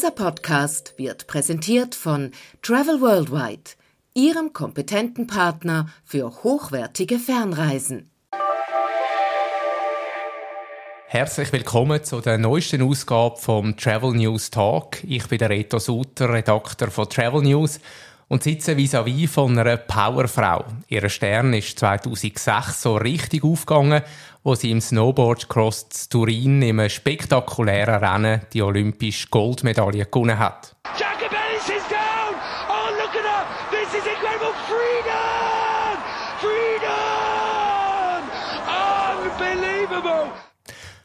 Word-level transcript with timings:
Dieser 0.00 0.12
Podcast 0.12 0.94
wird 0.96 1.26
präsentiert 1.26 1.94
von 1.94 2.30
Travel 2.62 3.02
Worldwide, 3.02 3.72
Ihrem 4.14 4.54
kompetenten 4.54 5.26
Partner 5.26 5.90
für 6.06 6.42
hochwertige 6.42 7.18
Fernreisen. 7.18 8.10
Herzlich 11.06 11.52
willkommen 11.52 12.02
zu 12.02 12.22
der 12.22 12.38
neuesten 12.38 12.80
Ausgabe 12.80 13.36
vom 13.36 13.76
Travel 13.76 14.12
News 14.12 14.48
Talk. 14.48 15.04
Ich 15.04 15.28
bin 15.28 15.36
der 15.36 15.50
Reto 15.50 15.78
Suter, 15.78 16.32
Redakteur 16.32 16.90
von 16.90 17.06
Travel 17.06 17.42
News 17.42 17.78
und 18.28 18.42
sitze 18.42 18.76
vis-à-vis 18.76 19.28
-vis 19.28 19.28
von 19.28 19.58
einer 19.58 19.76
Powerfrau. 19.76 20.64
Ihr 20.88 21.10
Stern 21.10 21.52
ist 21.52 21.78
2006 21.78 22.80
so 22.80 22.96
richtig 22.96 23.44
aufgegangen, 23.44 24.02
wo 24.42 24.54
sie 24.54 24.70
im 24.70 24.80
Snowboard 24.80 25.48
Cross 25.48 26.08
Turin 26.08 26.62
im 26.62 26.88
spektakulären 26.88 28.02
Rennen 28.02 28.40
die 28.52 28.62
olympische 28.62 29.28
Goldmedaille 29.28 30.06
gewonnen 30.06 30.38
hat. 30.38 30.74
Jacobellis 30.98 31.68
is 31.68 31.86
down! 31.88 32.34
Oh, 32.68 32.90
look 32.96 33.14
at 33.14 33.24
her! 33.24 33.46
This 33.70 33.88
is 33.94 34.06
incredible! 34.06 34.54
Freedom! 34.66 35.98
Freedom! 36.40 36.90
Unbelievable! 39.36 40.30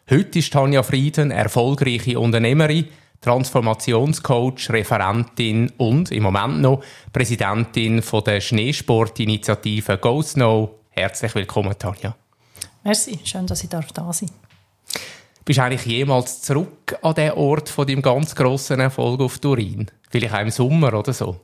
Heute 0.10 0.40
ist 0.40 0.54
Tanja 0.54 0.84
Frieden 0.84 1.32
erfolgreiche 1.32 2.20
Unternehmerin, 2.20 2.88
Transformationscoach, 3.22 4.70
Referentin 4.70 5.72
und 5.78 6.12
im 6.12 6.24
Moment 6.24 6.62
noch 6.62 6.84
Präsidentin 7.12 8.02
von 8.02 8.24
der 8.24 8.40
Schneesportinitiative 8.40 9.98
Go 9.98 10.22
Snow. 10.22 10.70
Herzlich 10.92 11.36
willkommen, 11.36 11.74
Tanja. 11.78 12.16
Merci, 12.86 13.18
schön, 13.24 13.48
dass 13.48 13.64
ich 13.64 13.70
da 13.70 13.82
sein 13.82 13.96
darf. 13.96 14.22
Bist 15.44 15.58
du 15.58 15.64
eigentlich 15.64 15.86
jemals 15.88 16.44
zurück 16.44 16.96
an 17.02 17.16
den 17.16 17.32
Ort 17.32 17.68
von 17.68 17.88
deinem 17.88 18.04
ganz 18.04 18.36
grossen 18.36 18.80
Erfolg 18.80 19.22
auf 19.22 19.40
Turin? 19.40 19.88
Vielleicht 20.12 20.36
auch 20.36 20.42
im 20.42 20.52
Sommer 20.52 20.94
oder 20.94 21.12
so? 21.12 21.42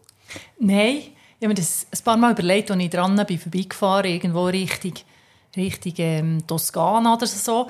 Nein, 0.59 0.97
ich 0.97 1.13
habe 1.41 1.47
mir 1.47 1.55
das 1.55 1.87
ein 1.91 2.03
paar 2.03 2.17
Mal 2.17 2.33
überlegt, 2.33 2.69
als 2.69 2.79
ich 2.79 2.91
dran 2.91 3.25
bin, 3.25 3.39
vorbeigefahren, 3.39 4.11
irgendwo 4.11 4.45
Richtung, 4.45 4.93
Richtung 5.57 5.93
ähm, 5.97 6.45
Toskana 6.45 7.15
oder 7.15 7.25
so. 7.25 7.67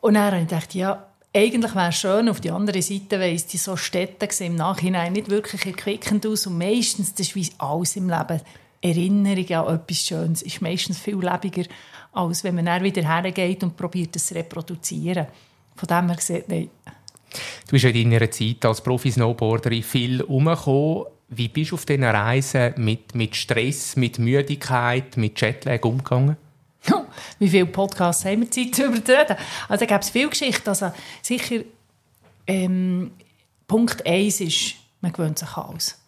Und 0.00 0.14
dann 0.14 0.32
habe 0.32 0.40
ich 0.40 0.48
gedacht, 0.48 0.74
ja, 0.74 1.06
eigentlich 1.32 1.74
wäre 1.76 1.90
es 1.90 1.94
schön, 1.94 2.28
auf 2.28 2.40
die 2.40 2.50
andere 2.50 2.82
Seite, 2.82 3.20
weil 3.20 3.36
es 3.36 3.46
die 3.46 3.58
so 3.58 3.76
Städte 3.76 4.28
im 4.42 4.56
Nachhinein 4.56 5.12
nicht 5.12 5.30
wirklich 5.30 5.64
erquickend 5.66 6.26
aus. 6.26 6.48
Und 6.48 6.58
meistens, 6.58 7.14
das 7.14 7.28
ist 7.28 7.36
wie 7.36 7.48
alles 7.58 7.94
im 7.94 8.08
Leben, 8.08 8.40
Erinnerung 8.84 9.50
an 9.50 9.74
etwas 9.76 9.98
Schönes 10.00 10.42
ist 10.42 10.60
meistens 10.60 10.98
viel 10.98 11.18
lebendiger, 11.18 11.64
als 12.14 12.44
wenn 12.44 12.54
man 12.54 12.66
dann 12.66 12.82
wieder 12.82 13.02
hergeht 13.02 13.62
und 13.62 13.76
probiert, 13.76 14.16
es 14.16 14.26
zu 14.26 14.34
reproduzieren. 14.34 15.26
Von 15.76 15.86
dem 15.88 16.06
her 16.08 16.16
gesehen, 16.16 16.44
nein. 16.46 16.70
Du 17.66 17.72
bist 17.72 17.84
in 17.84 18.10
deiner 18.10 18.30
Zeit 18.30 18.64
als 18.64 18.80
Profi-Snowboarderin 18.80 19.82
viel 19.82 20.22
umgekommen. 20.22 21.06
Wie 21.28 21.48
bist 21.48 21.72
du 21.72 21.74
auf 21.74 21.84
diesen 21.84 22.04
Reisen 22.04 22.74
mit, 22.76 23.14
mit 23.14 23.34
Stress, 23.34 23.96
mit 23.96 24.18
Müdigkeit, 24.18 25.16
mit 25.16 25.40
Jetlag 25.40 25.82
umgegangen? 25.84 26.36
Wie 27.38 27.48
viele 27.48 27.66
Podcasts 27.66 28.24
haben 28.24 28.42
wir 28.42 28.50
Zeit, 28.50 28.78
darüber 28.78 29.04
zu 29.04 29.12
reden? 29.12 29.36
Also 29.68 29.84
da 29.84 29.92
gibt 29.92 30.04
es 30.04 30.10
viele 30.10 30.28
Geschichten. 30.28 30.68
Also 30.68 30.92
sicher, 31.22 31.60
ähm, 32.46 33.12
Punkt 33.66 34.06
1 34.06 34.40
ist, 34.40 34.74
man 35.00 35.12
gewöhnt 35.12 35.38
sich 35.38 35.56
aus. 35.56 35.98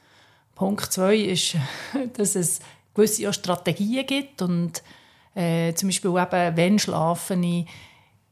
Punkt 0.55 0.93
2 0.93 1.17
ist, 1.17 1.57
dass 2.17 2.37
es 2.37 2.61
gewisse 2.95 3.33
Strategien 3.33 4.07
gibt 4.07 4.43
und 4.43 4.83
äh, 5.37 5.75
zum 5.75 5.91
Beispiel 5.91 6.11
eben, 6.11 6.57
wenn 6.57 6.79
schlafen 6.79 7.43
ich, 7.43 7.67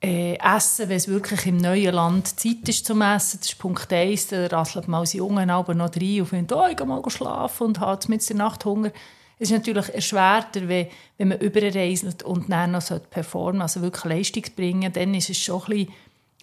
äh, 0.03 0.37
essen, 0.37 0.89
wenn 0.89 0.97
es 0.97 1.09
wirklich 1.09 1.47
im 1.47 1.59
neuen 1.59 1.95
Land 1.95 2.41
Zeit 2.41 2.69
ist 2.69 2.87
zum 2.87 3.03
Essen. 3.03 3.39
Das 3.41 3.49
ist 3.49 3.59
Punkt 3.59 3.93
1. 3.93 4.29
Da 4.29 4.47
rasselt 4.47 4.89
man 4.89 5.01
als 5.01 5.13
Jungen 5.13 5.51
aber 5.51 5.75
noch 5.75 5.95
rein 5.97 6.21
und 6.21 6.27
findet, 6.27 6.53
oh, 6.57 6.67
ich 6.69 6.77
gehe 6.77 6.87
mal 6.87 7.03
schlafen 7.09 7.69
und 7.69 7.81
hat 7.81 8.09
mit 8.09 8.29
der 8.29 8.37
Nacht 8.37 8.65
Hunger. 8.65 8.91
Es 9.39 9.51
ist 9.51 9.57
natürlich 9.57 9.93
erschwerter, 9.95 10.69
wenn, 10.69 10.89
wenn 11.19 11.29
man 11.29 11.39
überreiselt 11.39 12.23
und 12.23 12.51
dann 12.51 12.73
noch 12.73 12.85
performen 13.11 13.63
also 13.63 13.83
wirklich 13.83 14.05
Leistung 14.05 14.45
bringen, 14.55 14.93
dann 14.93 15.15
ist 15.15 15.31
es 15.31 15.39
schon 15.39 15.63
ein 15.63 15.69
bisschen, 15.69 15.93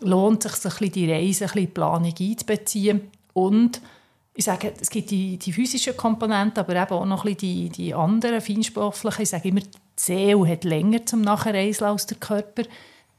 lohnt 0.02 0.46
es 0.46 0.62
sich, 0.62 0.74
ein 0.74 0.78
bisschen 0.78 0.92
die 0.94 1.12
Reise, 1.12 1.46
ein 1.46 1.48
bisschen 1.48 1.62
die 1.62 1.68
Planung 1.68 2.14
einzubeziehen. 2.20 3.02
Und 3.34 3.82
ich 4.34 4.46
sage, 4.46 4.74
es 4.80 4.90
gibt 4.90 5.12
die, 5.12 5.38
die 5.38 5.54
physischen 5.54 5.96
Komponenten, 5.96 6.60
aber 6.60 6.76
eben 6.76 6.92
auch 6.92 7.06
noch 7.06 7.26
ein 7.26 7.36
bisschen 7.36 7.70
die, 7.70 7.70
die 7.70 7.94
anderen, 7.94 8.42
feinstofflichen. 8.42 9.24
Ich 9.24 9.30
sage 9.30 9.50
immer, 9.50 9.62
Seele 10.06 10.48
hat 10.48 10.64
länger 10.64 11.06
zum 11.06 11.22
Nachreisen 11.22 11.86
als 11.86 12.06
der 12.06 12.18
Körper. 12.18 12.64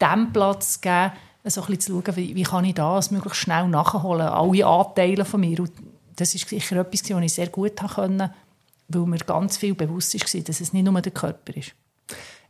Dem 0.01 0.33
Platz 0.33 0.75
zu 0.75 0.81
geben, 0.81 1.13
so 1.45 1.61
ein 1.61 1.67
bisschen 1.67 1.81
zu 1.81 2.03
schauen, 2.03 2.17
wie, 2.17 2.35
wie 2.35 2.43
kann 2.43 2.65
ich 2.65 2.75
das 2.75 3.11
möglichst 3.11 3.41
schnell 3.41 3.69
nachholen, 3.69 4.27
alle 4.27 4.67
Anteile 4.67 5.25
von 5.25 5.41
mir. 5.41 5.61
Und 5.61 5.73
das 6.17 6.35
ist 6.35 6.49
sicher 6.49 6.77
etwas, 6.77 7.09
was 7.11 7.23
ich 7.23 7.33
sehr 7.35 7.49
gut 7.49 7.77
konnte 7.77 8.33
weil 8.95 9.07
mir 9.07 9.19
ganz 9.19 9.57
viel 9.57 9.75
bewusst 9.75 10.15
war, 10.15 10.41
dass 10.43 10.61
es 10.61 10.73
nicht 10.73 10.85
nur 10.85 11.01
der 11.01 11.13
Körper 11.13 11.57
ist. 11.57 11.73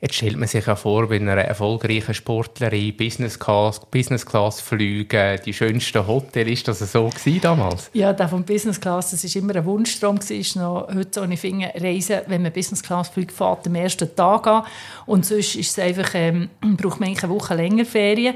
Jetzt 0.04 0.16
stellt 0.16 0.36
man 0.36 0.48
sich 0.48 0.66
ja 0.66 0.74
vor, 0.74 1.08
bei 1.08 1.14
einer 1.14 1.36
erfolgreichen 1.36 2.12
Sportlerin, 2.12 2.96
Business 2.96 3.38
Class, 3.38 3.78
Business 3.88 4.26
Class 4.26 4.60
Flüge, 4.60 5.40
die 5.46 5.52
schönsten 5.52 6.04
Hotels, 6.04 6.50
ist 6.50 6.66
das 6.66 6.80
so 6.90 7.08
gewesen 7.08 7.40
damals? 7.40 7.88
Ja, 7.92 8.12
der 8.12 8.28
von 8.28 8.42
Business 8.42 8.80
Class, 8.80 9.12
das 9.12 9.22
ist 9.22 9.36
immer 9.36 9.54
ein 9.54 9.64
Wunschtraum 9.64 10.18
gewesen, 10.18 10.60
heute 10.60 11.08
so 11.12 11.20
eine 11.20 11.36
Finger 11.36 11.70
reisen, 11.76 12.22
wenn 12.26 12.42
man 12.42 12.50
Business 12.50 12.82
Class 12.82 13.10
Flüge 13.10 13.32
fährt, 13.32 13.68
am 13.68 13.76
ersten 13.76 14.12
Tag 14.16 14.44
an. 14.48 14.64
Und 15.06 15.24
sonst 15.24 15.54
ist 15.54 15.70
es 15.70 15.78
einfach, 15.78 16.10
ähm, 16.14 16.50
braucht 16.76 16.98
man 16.98 17.16
eine 17.16 17.28
Woche 17.28 17.54
länger 17.54 17.84
Ferien. 17.84 18.34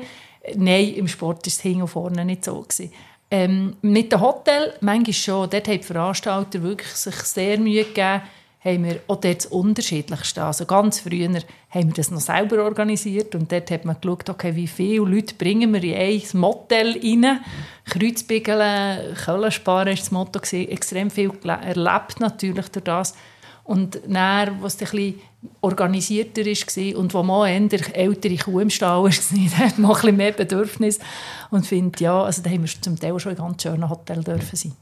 Nein, 0.55 0.95
im 0.95 1.09
Sport 1.09 1.45
ist 1.49 1.55
es 1.55 1.63
hin 1.63 1.83
und 1.83 1.89
vorne 1.89 2.25
nicht 2.25 2.45
so 2.45 2.61
gewesen. 2.61 2.93
Ähm, 3.29 3.75
mit 3.83 4.13
dem 4.13 4.21
Hotel, 4.21 4.75
manchmal 4.83 5.15
schon, 5.15 5.51
dort 5.51 5.67
haben 5.67 5.79
die 5.79 5.83
Veranstalter 5.83 6.63
wirklich 6.63 6.93
sich 6.93 7.17
sehr 7.17 7.59
Mühe 7.59 7.83
gegeben, 7.83 8.23
haben 8.61 8.85
wir 8.85 9.01
auch 9.07 9.21
dort 9.21 9.45
das 9.45 9.47
Unterschiedlichste. 9.47 10.43
Also 10.43 10.67
ganz 10.67 11.01
früher 11.01 11.29
haben 11.29 11.87
wir 11.89 11.95
das 11.95 12.11
noch 12.11 12.21
selber 12.21 12.65
organisiert 12.65 13.35
und 13.35 13.53
dort 13.53 13.71
hat 13.71 13.85
man 13.85 13.97
geschaut, 14.01 14.29
okay, 14.29 14.57
wie 14.57 14.67
viele 14.67 15.05
Leute 15.05 15.35
bringen 15.35 15.73
wir 15.73 15.83
in 15.85 15.95
ein 15.95 16.41
Motel 16.41 16.99
rein. 16.99 17.41
Kreuzbiegeln, 17.85 19.15
Köln 19.15 19.53
sparen 19.53 19.89
war 19.89 19.95
das 19.95 20.11
Motto. 20.11 20.41
Extrem 20.53 21.11
viel 21.11 21.31
erlebt 21.45 22.19
natürlich 22.19 22.69
durch 22.69 22.85
das. 22.85 23.15
Und 23.63 24.01
dann, 24.07 24.63
was 24.63 24.75
ein 24.75 24.79
bisschen 24.79 25.21
organisierter 25.61 26.45
war 26.47 26.99
und 26.99 27.15
wo 27.15 27.23
man 27.23 27.49
eher 27.49 27.97
ältere 27.97 28.37
Kuh 28.37 28.61
im 28.61 28.71
Stall 28.71 29.03
war, 29.03 29.11
hat 29.59 29.79
man 29.79 29.91
ein 29.91 29.95
bisschen 29.95 30.17
mehr 30.17 30.33
Bedürfnis 30.33 30.99
und 31.51 31.67
findet, 31.67 32.01
ja, 32.01 32.23
also 32.23 32.43
da 32.43 32.51
haben 32.51 32.63
wir 32.63 32.81
zum 32.81 32.99
Teil 32.99 33.19
schon 33.19 33.33
in 33.33 33.39
ganz 33.39 33.63
schönen 33.63 33.89
Hotel 33.89 34.23
dürfen 34.23 34.57
sein. 34.57 34.73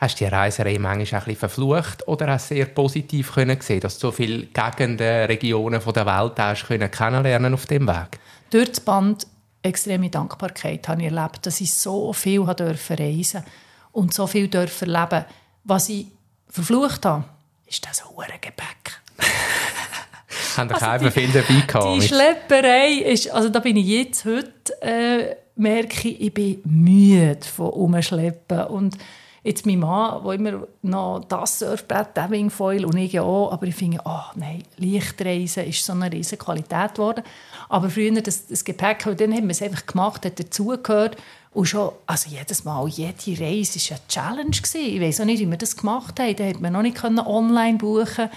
Hast 0.00 0.18
du 0.18 0.24
die 0.24 0.30
Reiserei 0.30 0.78
manchmal 0.78 1.20
ein 1.20 1.24
bisschen 1.26 1.40
verflucht 1.40 2.08
oder 2.08 2.28
hast 2.28 2.50
du 2.50 2.54
sehr 2.54 2.64
positiv 2.64 3.34
können 3.34 3.60
sehen, 3.60 3.80
dass 3.80 3.98
du 3.98 4.06
so 4.06 4.12
viele 4.12 4.46
Gegenden, 4.46 5.26
Regionen 5.26 5.78
der 5.78 6.06
Welt 6.06 6.32
hast 6.38 6.66
können 6.68 6.90
kennenlernen 6.90 7.52
auf 7.52 7.66
dem 7.66 7.86
Weg? 7.86 8.18
Durch 8.48 8.70
das 8.70 8.80
Band 8.80 9.26
extreme 9.62 10.08
Dankbarkeit 10.08 10.88
habe 10.88 11.02
ich 11.02 11.12
erlebt, 11.12 11.44
dass 11.44 11.60
ich 11.60 11.74
so 11.74 12.14
viel 12.14 12.40
reisen 12.40 12.66
durfte 12.66 13.44
und 13.92 14.14
so 14.14 14.26
viel 14.26 14.48
erleben 14.54 15.26
Was 15.64 15.90
ich 15.90 16.06
verflucht 16.48 17.04
habe, 17.04 17.24
ist 17.66 17.86
das 17.86 18.02
hohe 18.08 18.24
Gepäck. 18.40 19.02
Haben 20.56 20.72
also 20.72 20.86
keinen 20.86 21.12
viel 21.12 21.28
dabei 21.28 21.60
gehabt? 21.66 22.02
Die 22.02 22.08
Schlepperei 22.08 22.92
ist, 23.04 23.30
also 23.30 23.50
da 23.50 23.58
bin 23.58 23.76
ich 23.76 23.86
jetzt 23.86 24.24
heute, 24.24 24.80
äh, 24.80 25.36
merke 25.56 26.08
ich, 26.08 26.22
ich 26.22 26.32
bin 26.32 26.62
müde 26.64 27.44
von 27.44 27.68
Umschleppen 27.68 28.64
und 28.64 28.96
jetzt 29.42 29.66
mein 29.66 29.78
Mann, 29.78 30.22
der 30.22 30.32
immer 30.32 30.66
noch 30.82 31.24
das 31.28 31.58
Surfbrett, 31.58 32.16
der 32.16 32.30
Wingfoil 32.30 32.84
und 32.84 32.96
ich 32.96 33.18
auch, 33.18 33.52
aber 33.52 33.66
ich 33.66 33.74
finde, 33.74 34.00
oh 34.04 34.30
nein, 34.34 34.62
Lichtreisen 34.76 35.64
ist 35.66 35.84
so 35.84 35.92
eine 35.92 36.12
riesige 36.12 36.44
Qualität 36.44 36.94
geworden. 36.94 37.24
Aber 37.68 37.88
früher 37.88 38.20
das, 38.20 38.46
das 38.46 38.64
Gepäck, 38.64 39.04
dann 39.16 39.32
haben 39.32 39.44
wir 39.44 39.50
es 39.50 39.62
einfach 39.62 39.86
gemacht, 39.86 40.24
hat 40.24 40.38
dazugehört 40.38 41.16
und 41.52 41.66
schon, 41.66 41.92
also 42.06 42.30
jedes 42.30 42.64
Mal, 42.64 42.86
jede 42.88 43.40
Reise 43.40 43.80
war 43.90 43.96
eine 43.96 44.06
Challenge. 44.08 44.50
Gewesen. 44.50 44.80
Ich 44.80 45.00
weiß 45.00 45.20
auch 45.20 45.24
nicht, 45.24 45.40
wie 45.40 45.50
wir 45.50 45.56
das 45.56 45.76
gemacht 45.76 46.20
haben. 46.20 46.36
Da 46.36 46.44
konnte 46.44 46.62
man 46.62 46.72
noch 46.72 46.82
nicht 46.82 47.02
online 47.02 47.78
buchen 47.78 48.30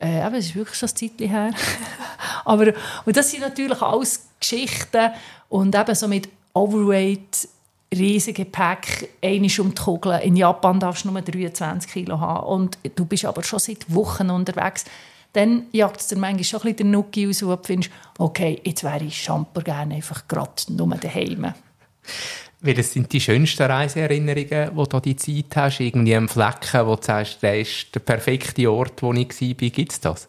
äh, 0.00 0.22
aber 0.22 0.38
es 0.38 0.46
ist 0.46 0.56
wirklich 0.56 0.78
schon 0.78 0.88
ein 0.88 0.96
Zeitchen 0.96 1.28
her. 1.28 1.50
aber, 2.46 2.72
und 3.04 3.16
das 3.16 3.30
sind 3.30 3.40
natürlich 3.40 3.82
alles 3.82 4.28
Geschichten 4.40 5.10
und 5.50 5.74
eben 5.74 5.94
so 5.94 6.08
mit 6.08 6.28
Overweight, 6.54 7.48
riesige 7.94 8.44
Gepäck, 8.44 9.08
einmal 9.22 9.50
um 9.58 9.74
die 9.74 9.82
Kugel. 9.82 10.20
In 10.20 10.36
Japan 10.36 10.78
darfst 10.80 11.04
du 11.04 11.10
nur 11.10 11.20
23 11.20 11.90
Kilo 11.90 12.20
haben 12.20 12.46
und 12.46 12.78
du 12.94 13.04
bist 13.04 13.24
aber 13.24 13.42
schon 13.42 13.58
seit 13.58 13.92
Wochen 13.92 14.30
unterwegs. 14.30 14.84
Dann 15.32 15.64
jagt 15.72 16.00
es 16.00 16.08
dir 16.08 16.18
manchmal 16.18 16.44
schon 16.44 16.60
ein 16.60 16.62
bisschen 16.62 16.76
den 16.78 16.90
Nuki 16.90 17.28
aus, 17.28 17.44
wo 17.44 17.54
du 17.54 17.62
findest, 17.62 17.92
okay, 18.18 18.60
jetzt 18.64 18.82
wäre 18.82 19.04
ich 19.04 19.22
Schamper 19.22 19.62
gerne 19.62 19.94
einfach 19.94 20.26
gerade 20.26 20.52
nur 20.68 20.88
daheim. 20.96 21.54
Welches 22.62 22.92
sind 22.92 23.12
die 23.12 23.20
schönsten 23.20 23.62
Reiseerinnerungen, 23.62 24.70
wo 24.74 24.84
du 24.84 25.00
die 25.00 25.16
Zeit 25.16 25.56
hast? 25.56 25.80
Irgendwie 25.80 26.14
am 26.14 26.28
Flecken, 26.28 26.86
wo 26.86 26.96
du 26.96 27.02
sagst, 27.02 27.42
der 27.42 27.60
ist 27.60 27.94
der 27.94 28.00
perfekte 28.00 28.70
Ort, 28.70 29.02
wo 29.02 29.12
ich 29.12 29.40
war. 29.40 29.70
Gibt 29.70 29.92
es 29.92 30.00
das? 30.00 30.28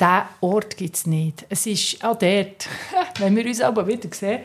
Diesen 0.00 0.22
Ort 0.40 0.76
gibt 0.76 0.96
es 0.96 1.06
nicht. 1.06 1.46
Es 1.48 1.66
ist 1.66 2.02
auch 2.02 2.18
dort, 2.18 2.68
wenn 3.18 3.36
wir 3.36 3.46
uns 3.46 3.60
aber 3.60 3.86
wieder 3.86 4.08
sehen, 4.12 4.40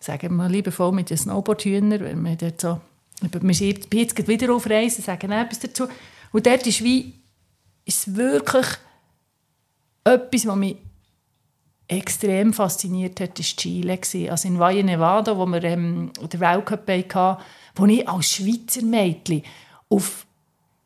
sagen 0.00 0.36
wir 0.36 0.48
liebevoll 0.48 0.92
mit 0.92 1.10
den 1.10 1.16
Snowboardhühnern, 1.16 2.00
wenn 2.00 2.24
wir 2.24 2.36
dort 2.36 2.60
so 2.60 2.80
wir 3.20 3.54
sind 3.54 3.92
jetzt 3.92 4.28
wieder 4.28 4.54
auf 4.54 4.68
Reisen, 4.70 5.02
sagen 5.02 5.32
etwas 5.32 5.58
dazu. 5.58 5.88
Und 6.32 6.46
dort 6.46 6.66
ist 6.66 6.84
wie, 6.84 7.14
ist 7.84 8.14
wirklich 8.14 8.66
etwas, 10.04 10.46
was 10.46 10.56
mich 10.56 10.76
extrem 11.88 12.52
fasziniert 12.52 13.20
hat, 13.20 13.38
war 13.38 13.44
Chile. 13.44 13.98
Also 14.30 14.48
in 14.48 14.58
Valle 14.58 14.84
Nevada, 14.84 15.36
wo 15.36 15.46
wir 15.46 15.64
ähm, 15.64 16.12
den 16.20 16.40
Weltcup 16.40 16.86
hatten, 16.88 17.42
wo 17.74 17.86
ich 17.86 18.08
als 18.08 18.30
Schweizer 18.30 18.82
Mädchen 18.82 19.42
auf 19.88 20.26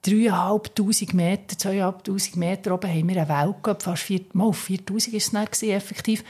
3'500 0.04 1.14
Meter, 1.14 1.56
2'500 1.56 2.38
Meter 2.38 2.74
oben 2.74 2.90
haben 2.90 3.08
wir 3.08 3.22
einen 3.22 3.28
Weltcup, 3.28 3.82
fast 3.82 4.04
4, 4.04 4.20
mal 4.32 4.52
4000 4.52 5.12
war 5.34 5.48
es 5.50 5.60
dann 5.60 5.70
effektiv. 5.70 6.24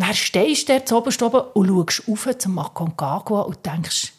Dann 0.00 0.14
stehst 0.14 0.68
du 0.68 0.80
dort 0.80 1.22
oben 1.22 1.40
und 1.52 1.90
schaust 1.90 2.08
rauf 2.08 2.38
zum 2.38 2.58
Aconcagua 2.58 3.42
und 3.42 3.66
denkst, 3.66 4.14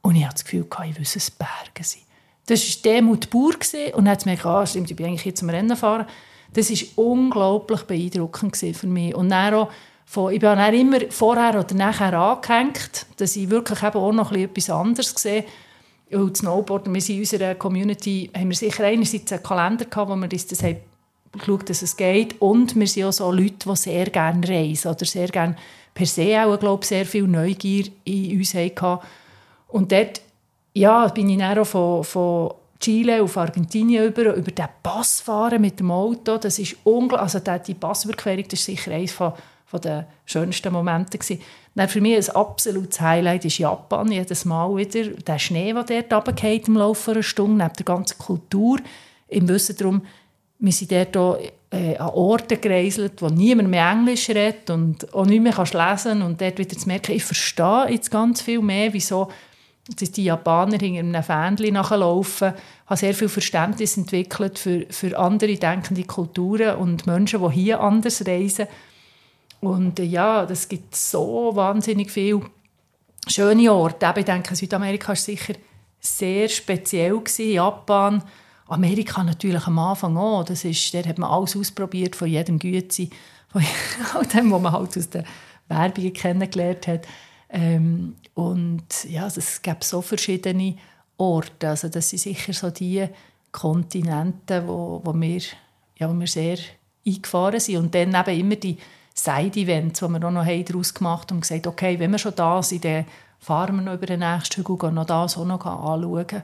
und 0.00 0.16
ich 0.16 0.24
hatte 0.24 0.36
das 0.36 0.44
Gefühl, 0.44 0.66
ich 0.88 0.98
wüsste, 0.98 1.18
es 1.18 1.30
Berge 1.30 1.82
sind. 1.82 2.04
Das 2.46 2.62
war 2.62 2.82
Demut 2.82 3.28
Bauer 3.28 3.52
und 3.94 4.06
dann 4.06 4.08
hat 4.08 4.24
mir 4.24 4.36
gedacht, 4.36 4.46
ah, 4.46 4.66
stimmt, 4.66 4.90
ich 4.90 4.96
bin 4.96 5.06
eigentlich 5.06 5.22
hier 5.22 5.34
zum 5.34 5.50
Rennen 5.50 5.76
fahren. 5.76 6.06
Das 6.54 6.70
war 6.70 7.04
unglaublich 7.04 7.82
beeindruckend 7.82 8.56
für 8.56 8.86
mich. 8.86 9.14
Und 9.14 9.28
dann 9.28 9.54
auch 9.54 9.70
von, 10.06 10.32
ich 10.32 10.40
bin 10.40 10.48
dann 10.56 10.74
immer 10.74 10.98
vorher 11.10 11.60
oder 11.60 11.74
nachher 11.74 12.14
angehängt, 12.14 13.06
dass 13.18 13.36
ich 13.36 13.50
wirklich 13.50 13.82
eben 13.82 13.98
auch 13.98 14.12
noch 14.12 14.32
etwas 14.32 14.70
anderes 14.70 15.10
sehe. 15.10 15.44
Und 16.10 16.38
Snowboarden, 16.38 16.92
wir 16.92 17.00
sind 17.02 17.16
in 17.16 17.20
unserer 17.20 17.54
Community, 17.54 18.30
haben 18.34 18.48
wir 18.48 18.56
sicher 18.56 18.84
einerseits 18.84 19.30
einen 19.30 19.42
Kalender 19.42 19.84
gehabt, 19.84 20.10
wo 20.10 20.16
wir 20.16 20.28
das, 20.28 20.46
das 20.46 20.62
haben 20.62 20.78
geschaut, 21.32 21.68
dass 21.70 21.82
es 21.82 21.96
geht. 21.96 22.40
Und 22.40 22.76
wir 22.76 22.86
sind 22.86 23.04
auch 23.04 23.12
so 23.12 23.30
Leute, 23.32 23.68
die 23.68 23.76
sehr 23.76 24.06
gerne 24.10 24.46
reisen 24.46 24.90
oder 24.90 25.04
sehr 25.04 25.28
gerne 25.28 25.56
per 25.94 26.06
se 26.06 26.44
auch, 26.44 26.58
glaube 26.58 26.84
sehr 26.84 27.06
viel 27.06 27.26
Neugier 27.26 27.86
in 28.04 28.38
uns 28.38 28.54
hatten. 28.54 28.98
Und 29.68 29.92
dort 29.92 30.20
ja, 30.74 31.08
bin 31.08 31.28
ich 31.28 31.38
dann 31.38 31.58
auch 31.58 31.66
von, 31.66 32.04
von 32.04 32.54
Chile 32.80 33.22
auf 33.22 33.36
Argentinien 33.36 34.06
über, 34.06 34.34
über 34.34 34.50
den 34.50 34.68
Pass 34.82 35.20
fahren 35.20 35.60
mit 35.60 35.78
dem 35.78 35.90
Auto. 35.90 36.38
Das 36.38 36.58
ist 36.58 36.76
unglaublich. 36.84 37.34
Also 37.34 37.58
die 37.66 37.74
Passüberquerung 37.74 38.44
das 38.48 38.68
war 38.68 38.74
sicher 38.74 38.92
eines 38.92 39.12
von, 39.12 39.32
von 39.66 39.80
den 39.80 40.04
schönsten 40.24 40.72
Momenten. 40.72 41.20
Dann 41.74 41.88
für 41.88 42.00
mich 42.00 42.16
ein 42.16 42.36
absolutes 42.36 43.00
Highlight 43.00 43.44
ist 43.44 43.58
Japan. 43.58 44.10
Jedes 44.10 44.44
Mal 44.44 44.74
wieder 44.76 45.04
der 45.08 45.38
Schnee, 45.38 45.72
der 45.72 46.02
dort 46.02 46.28
runterfällt 46.28 46.68
im 46.68 46.76
Laufe 46.76 47.12
einer 47.12 47.22
Stunde, 47.22 47.62
neben 47.62 47.76
der 47.76 47.84
ganzen 47.84 48.18
Kultur. 48.18 48.78
Im 49.28 49.48
Wissen 49.48 49.76
darum, 49.76 50.02
wir 50.62 50.72
sind 50.72 50.92
dort 50.92 51.16
auch, 51.16 51.38
äh, 51.72 51.96
an 51.96 52.10
Orten 52.10 52.60
gereiselt, 52.60 53.20
wo 53.20 53.28
niemand 53.28 53.68
mehr 53.68 53.90
Englisch 53.90 54.28
redet 54.28 54.70
und 54.70 55.12
auch 55.12 55.26
nicht 55.26 55.42
mehr 55.42 55.56
lesen 55.56 55.72
kann. 55.72 56.22
Und 56.22 56.40
dort 56.40 56.58
wieder 56.58 56.78
zu 56.78 56.86
merken, 56.86 57.12
ich 57.12 57.24
verstehe 57.24 57.88
jetzt 57.90 58.12
ganz 58.12 58.42
viel 58.42 58.60
mehr, 58.60 58.92
wieso 58.92 59.28
dass 59.98 60.12
die 60.12 60.24
Japaner 60.24 60.78
hinter 60.78 61.00
einem 61.00 61.56
Fähnchen 61.56 61.74
nachlaufen, 61.74 62.52
habe 62.86 62.96
sehr 62.96 63.14
viel 63.14 63.28
Verständnis 63.28 63.96
entwickelt 63.96 64.56
für, 64.56 64.86
für 64.88 65.18
andere 65.18 65.56
denkende 65.56 66.04
Kulturen 66.04 66.76
und 66.76 67.08
Menschen, 67.08 67.42
die 67.42 67.54
hier 67.54 67.80
anders 67.80 68.24
reisen. 68.24 68.68
Und 69.60 69.98
äh, 69.98 70.04
ja, 70.04 70.44
es 70.44 70.68
gibt 70.68 70.94
so 70.94 71.50
wahnsinnig 71.54 72.12
viele 72.12 72.42
schöne 73.26 73.72
Orte. 73.72 74.14
ich 74.16 74.24
denke, 74.24 74.54
Südamerika 74.54 75.08
war 75.08 75.16
sicher 75.16 75.54
sehr 75.98 76.48
speziell 76.48 77.18
gewesen. 77.18 77.52
Japan, 77.52 78.22
Amerika 78.72 79.22
natürlich 79.22 79.66
am 79.66 79.78
Anfang 79.78 80.16
auch. 80.16 80.44
Das 80.44 80.64
ist, 80.64 80.92
der 80.94 81.04
hat 81.04 81.18
man 81.18 81.30
alles 81.30 81.56
ausprobiert, 81.56 82.16
von 82.16 82.28
jedem 82.28 82.58
Güte, 82.58 83.08
von 83.48 83.62
all 84.14 84.26
dem, 84.26 84.50
was 84.50 84.62
man 84.62 84.72
halt 84.72 84.96
aus 84.96 85.10
den 85.10 85.24
Werbungen 85.68 86.12
kennengelernt 86.12 86.86
hat. 86.86 87.06
Ähm, 87.50 88.16
und 88.34 89.04
ja, 89.08 89.26
es 89.26 89.60
gibt 89.62 89.84
so 89.84 90.00
verschiedene 90.00 90.76
Orte. 91.16 91.68
Also 91.68 91.88
das 91.88 92.08
sind 92.08 92.20
sicher 92.20 92.52
so 92.52 92.70
die 92.70 93.06
Kontinente, 93.50 94.66
wo, 94.66 95.00
wo, 95.04 95.12
wir, 95.14 95.42
ja, 95.98 96.08
wo 96.08 96.18
wir 96.18 96.26
sehr 96.26 96.58
eingefahren 97.06 97.60
sind. 97.60 97.76
Und 97.76 97.94
dann 97.94 98.14
eben 98.14 98.40
immer 98.40 98.56
die 98.56 98.78
Side-Events, 99.14 100.00
die 100.00 100.08
wir 100.08 100.24
auch 100.26 100.30
noch 100.30 100.46
daraus 100.46 100.94
gemacht 100.94 101.30
haben 101.30 101.38
und 101.38 101.40
gesagt, 101.42 101.66
okay, 101.66 101.98
wenn 101.98 102.10
wir 102.10 102.18
schon 102.18 102.34
da 102.34 102.62
sind, 102.62 102.84
dann 102.84 103.04
fahren 103.38 103.76
wir 103.76 103.82
noch 103.82 103.94
über 103.94 104.06
den 104.06 104.20
nächsten 104.20 104.56
Hügel 104.66 104.88
und 104.88 104.94
noch 104.94 105.04
das 105.04 105.36
auch 105.36 105.44
noch 105.44 105.64
anschauen. 105.66 106.42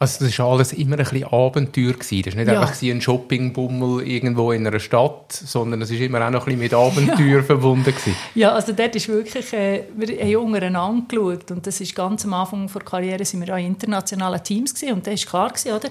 Also 0.00 0.24
das 0.24 0.38
war 0.38 0.46
alles 0.52 0.72
immer 0.74 0.96
ein 0.96 1.04
bisschen 1.04 1.24
Abenteuer. 1.24 1.92
Gewesen. 1.92 2.22
Das 2.22 2.36
war 2.36 2.44
nicht 2.44 2.52
ja. 2.52 2.60
einfach 2.60 2.82
ein 2.82 3.00
Shoppingbummel 3.00 4.06
irgendwo 4.06 4.52
in 4.52 4.64
einer 4.66 4.78
Stadt, 4.78 5.32
sondern 5.32 5.82
es 5.82 5.90
war 5.90 5.98
immer 5.98 6.24
auch 6.24 6.30
noch 6.30 6.46
ein 6.46 6.56
bisschen 6.56 6.60
mit 6.60 6.74
Abenteuer 6.74 7.36
ja. 7.38 7.42
verbunden. 7.42 7.84
Gewesen. 7.84 8.14
Ja, 8.34 8.52
also 8.52 8.72
dort 8.72 8.94
ist 8.94 9.08
wirklich, 9.08 9.52
äh, 9.52 9.84
wir 9.96 10.18
haben 10.24 10.46
untereinander 10.46 11.04
geschaut 11.08 11.50
und 11.50 11.66
das 11.66 11.80
ist 11.80 11.94
ganz 11.96 12.24
am 12.24 12.34
Anfang 12.34 12.70
der 12.72 12.82
Karriere 12.82 13.24
sind 13.24 13.44
wir 13.44 13.52
auch 13.52 13.58
in 13.58 13.66
internationalen 13.66 14.42
Teams 14.44 14.72
gewesen. 14.72 14.94
und 14.94 15.06
das 15.06 15.24
war 15.24 15.30
klar, 15.30 15.48
gewesen, 15.48 15.72
oder? 15.72 15.88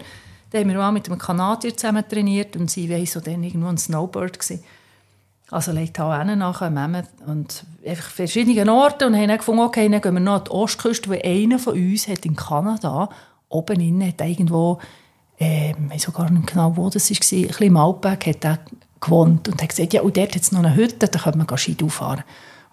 Da 0.51 0.59
haben 0.59 0.69
wir 0.69 0.87
auch 0.87 0.91
mit 0.91 1.09
einem 1.09 1.19
Kanadier 1.19 1.75
zusammen 1.75 2.07
trainiert 2.07 2.55
und 2.55 2.71
sie 2.71 2.89
war 2.89 3.05
so 3.05 3.19
dann 3.19 3.43
irgendwo 3.43 3.67
ein 3.67 3.77
Snowboard 3.77 4.39
gewesen. 4.39 4.63
Also 5.49 5.71
legt 5.71 5.99
auch 5.99 6.11
einen 6.11 6.39
nachher 6.39 6.71
und 7.25 7.65
einfach 7.85 8.09
verschiedene 8.09 8.71
Orte 8.71 9.07
und 9.07 9.15
haben 9.15 9.27
dann 9.27 9.37
gefunden, 9.37 9.61
okay, 9.61 9.87
dann 9.89 10.01
gehen 10.01 10.13
wir 10.13 10.19
noch 10.19 10.35
an 10.35 10.43
die 10.45 10.51
Ostküste, 10.51 11.09
weil 11.09 11.21
einer 11.23 11.59
von 11.59 11.73
uns 11.73 12.07
hat 12.07 12.25
in 12.25 12.35
Kanada 12.35 13.09
oben 13.49 13.79
innen 13.79 14.07
hat 14.07 14.21
irgendwo, 14.21 14.79
äh, 15.39 15.71
ich 15.71 16.07
weiß 16.07 16.13
gar 16.13 16.29
nicht 16.29 16.47
genau, 16.47 16.75
wo 16.75 16.89
das 16.89 17.09
war, 17.09 17.17
ein 17.17 17.47
bisschen 17.47 17.67
im 17.67 17.77
Outback 17.77 18.27
hat 18.27 18.45
er 18.45 18.59
gewohnt 18.99 19.47
und 19.47 19.61
hat 19.61 19.69
gesagt, 19.69 19.93
ja, 19.93 20.01
und 20.01 20.17
dort 20.17 20.35
hat 20.35 20.41
es 20.41 20.51
noch 20.51 20.63
eine 20.63 20.75
Hütte, 20.75 21.07
da 21.07 21.19
könnte 21.19 21.37
man 21.37 21.57
Ski 21.57 21.75
fahren. 21.89 22.23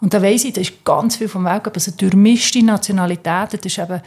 Und 0.00 0.12
da 0.12 0.22
weiss 0.22 0.44
ich, 0.44 0.52
da 0.52 0.60
ist 0.60 0.84
ganz 0.84 1.16
viel 1.16 1.28
vom 1.28 1.44
Weg, 1.44 1.66
also 1.72 1.92
durchmischte 1.96 2.62
Nationalitäten, 2.62 3.60
das 3.62 3.78
war 3.78 3.84
eben 3.84 4.02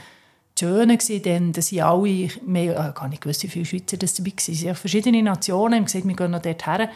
das 0.54 0.60
Schöne, 0.60 0.98
denn 1.22 1.54
dass 1.54 1.68
sie 1.68 1.82
alle, 1.82 2.30
mehr, 2.46 2.74
äh, 2.74 2.94
gar 2.94 3.08
nicht 3.08 3.22
gewusst, 3.22 3.44
wie 3.44 3.48
viele 3.48 3.66
Schweizer 3.66 3.98
das 3.98 4.16
dabei 4.16 4.32
waren, 4.32 4.56
sind 4.56 4.78
verschiedene 4.78 5.24
Nationen, 5.24 5.76
haben 5.76 5.86
gesagt, 5.86 6.08
wir 6.08 6.16
gehen 6.16 6.32
noch 6.32 6.42
dort 6.42 6.66
her. 6.66 6.90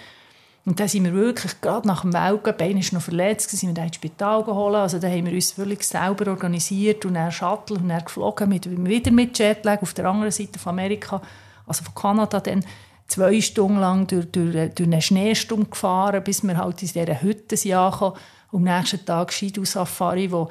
Und 0.64 0.80
dann 0.80 0.88
sind 0.88 1.06
wir 1.06 1.14
wirklich, 1.14 1.60
gerade 1.60 1.88
nach 1.88 2.02
dem 2.02 2.14
Weltcup, 2.14 2.62
einer 2.62 2.80
ist 2.80 2.94
noch 2.94 3.02
verletzt, 3.02 3.50
sind 3.50 3.76
wir 3.76 3.84
ins 3.84 3.96
Spital 3.96 4.44
geholt. 4.44 4.76
Also 4.76 5.00
da 5.00 5.08
haben 5.08 5.26
wir 5.26 5.34
uns 5.34 5.54
völlig 5.54 5.84
selber 5.84 6.30
organisiert 6.30 7.04
und 7.06 7.16
dann 7.16 7.32
Shuttle 7.32 7.78
und 7.78 7.90
dann 7.90 8.06
geflogen, 8.06 8.50
mit, 8.50 8.70
wieder 8.86 9.12
mit 9.12 9.40
Jetlag 9.40 9.82
auf 9.82 9.94
der 9.96 10.06
anderen 10.06 10.32
Seite 10.32 10.60
von 10.60 10.72
Amerika, 10.72 11.20
also 11.66 11.84
von 11.84 11.96
Kanada 11.96 12.40
dann 12.40 12.64
zwei 13.08 13.42
Stunden 13.42 13.80
lang 13.80 14.06
durch, 14.06 14.32
durch, 14.32 14.74
durch 14.76 14.88
eine 14.88 15.02
Schneestunde 15.02 15.66
gefahren, 15.66 16.24
bis 16.24 16.44
wir 16.44 16.58
halt 16.58 16.82
in 16.84 16.88
dieser 16.90 17.22
Hütte 17.22 17.56
ankamen. 17.78 18.14
Und 18.52 18.68
am 18.68 18.78
nächsten 18.78 19.04
Tag 19.04 19.34
Skidoo-Safari, 19.34 20.32
wo, 20.32 20.50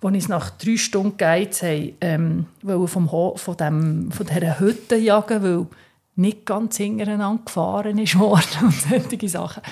wo 0.00 0.08
uns 0.08 0.28
nach 0.28 0.50
drei 0.50 0.76
Stunden 0.76 1.16
gegeizt 1.16 1.62
haben, 1.62 1.96
ähm, 2.00 2.46
vom, 2.86 3.08
von, 3.08 3.56
dem, 3.56 4.10
von 4.10 4.26
dieser 4.26 4.58
Hütte 4.58 4.96
jagen, 4.96 5.42
weil 5.42 5.66
nicht 6.16 6.46
ganz 6.46 6.78
hintereinander 6.78 7.44
gefahren 7.44 7.98
ist 7.98 8.18
worden 8.18 8.42
und 8.62 8.72
solche 8.72 9.28
Sachen. 9.28 9.62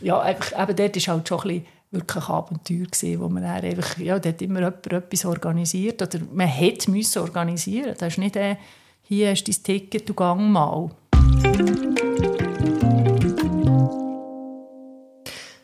Ja, 0.00 0.20
einfach, 0.20 0.62
eben 0.62 0.76
dort 0.76 0.96
war 0.96 1.14
halt 1.14 1.28
schon 1.28 1.40
ein 1.40 1.48
bisschen 1.48 1.66
wirklich 1.90 2.28
Abenteuer 2.28 2.86
gewesen, 2.86 3.20
wo 3.20 3.28
man 3.28 3.42
dann 3.42 3.64
einfach, 3.64 3.98
ja, 3.98 4.18
dort 4.18 4.40
immer 4.42 4.60
jemand 4.60 4.86
etwas 4.86 5.24
organisiert 5.24 6.00
oder 6.00 6.18
man 6.32 6.46
hätte 6.46 6.90
müssen 6.90 7.20
organisieren. 7.20 7.94
Das 7.98 8.14
ist 8.14 8.18
nicht, 8.18 8.36
äh, 8.36 8.56
hier 9.02 9.34
du 9.34 9.42
dein 9.44 9.62
Ticket, 9.62 10.08
du 10.08 10.14
gang 10.14 10.50
mal. 10.50 10.90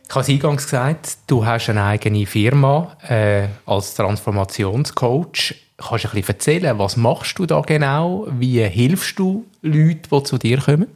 Ich 0.08 0.14
habe 0.14 0.22
es 0.22 0.28
eingangs 0.28 0.64
gesagt, 0.64 1.18
du 1.26 1.44
hast 1.44 1.68
eine 1.68 1.84
eigene 1.84 2.24
Firma 2.26 2.96
äh, 3.06 3.48
als 3.66 3.94
Transformationscoach. 3.94 5.54
Kannst 5.76 6.04
du 6.04 6.08
ein 6.08 6.14
bisschen 6.14 6.34
erzählen, 6.34 6.78
was 6.78 6.96
machst 6.96 7.38
du 7.38 7.44
da 7.44 7.60
genau? 7.60 8.26
Wie 8.30 8.62
hilfst 8.62 9.18
du 9.18 9.44
Leuten, 9.66 10.08
die 10.10 10.22
zu 10.22 10.38
dir 10.38 10.58
kommen? 10.58 10.86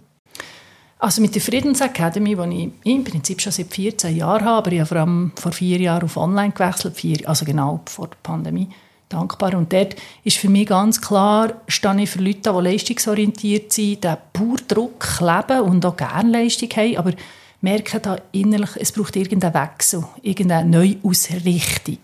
Also 0.98 1.22
mit 1.22 1.34
der 1.34 1.40
Friedensacademy, 1.40 2.36
die 2.36 2.72
ich 2.84 2.92
im 2.92 3.04
Prinzip 3.04 3.40
schon 3.40 3.52
seit 3.52 3.72
14 3.72 4.16
Jahren 4.16 4.44
habe, 4.44 4.58
aber 4.58 4.72
ich 4.72 4.80
habe 4.80 4.88
vor 4.88 4.98
allem 4.98 5.32
vor 5.34 5.52
vier 5.52 5.80
Jahren 5.80 6.04
auf 6.04 6.16
Online 6.16 6.52
gewechselt, 6.52 6.96
vier, 6.96 7.26
also 7.26 7.46
genau 7.46 7.80
vor 7.86 8.08
der 8.08 8.18
Pandemie, 8.22 8.68
dankbar. 9.08 9.54
Und 9.54 9.72
dort 9.72 9.96
ist 10.24 10.36
für 10.36 10.50
mich 10.50 10.66
ganz 10.66 11.00
klar, 11.00 11.54
stehe 11.68 12.02
ich 12.02 12.10
für 12.10 12.20
Leute, 12.20 12.52
die 12.52 12.62
leistungsorientiert 12.62 13.72
sind, 13.72 14.04
den 14.04 14.16
pur 14.34 14.58
Druck 14.68 15.20
leben 15.20 15.62
und 15.62 15.86
auch 15.86 15.96
gerne 15.96 16.30
Leistung 16.30 16.68
haben, 16.70 16.96
aber 16.98 17.12
merken 17.62 18.02
da 18.02 18.18
innerlich, 18.32 18.70
es 18.76 18.92
braucht 18.92 19.16
irgendeinen 19.16 19.54
Wechsel, 19.54 20.04
irgendeine 20.22 20.68
Neuausrichtung 20.68 21.98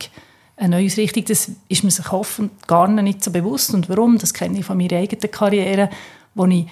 eine 0.56 0.76
neue 0.76 0.96
Richtung, 0.96 1.24
das 1.26 1.50
ist 1.68 1.84
mir 1.84 1.90
sich 1.90 2.10
hoffentlich 2.10 2.66
gar 2.66 2.88
nicht 2.88 3.22
so 3.22 3.30
bewusst. 3.30 3.74
Und 3.74 3.88
warum? 3.88 4.18
Das 4.18 4.32
kenne 4.32 4.58
ich 4.58 4.64
von 4.64 4.78
meiner 4.78 4.96
eigenen 4.96 5.30
Karriere, 5.30 5.90
wo 6.36 6.44
ich 6.44 6.66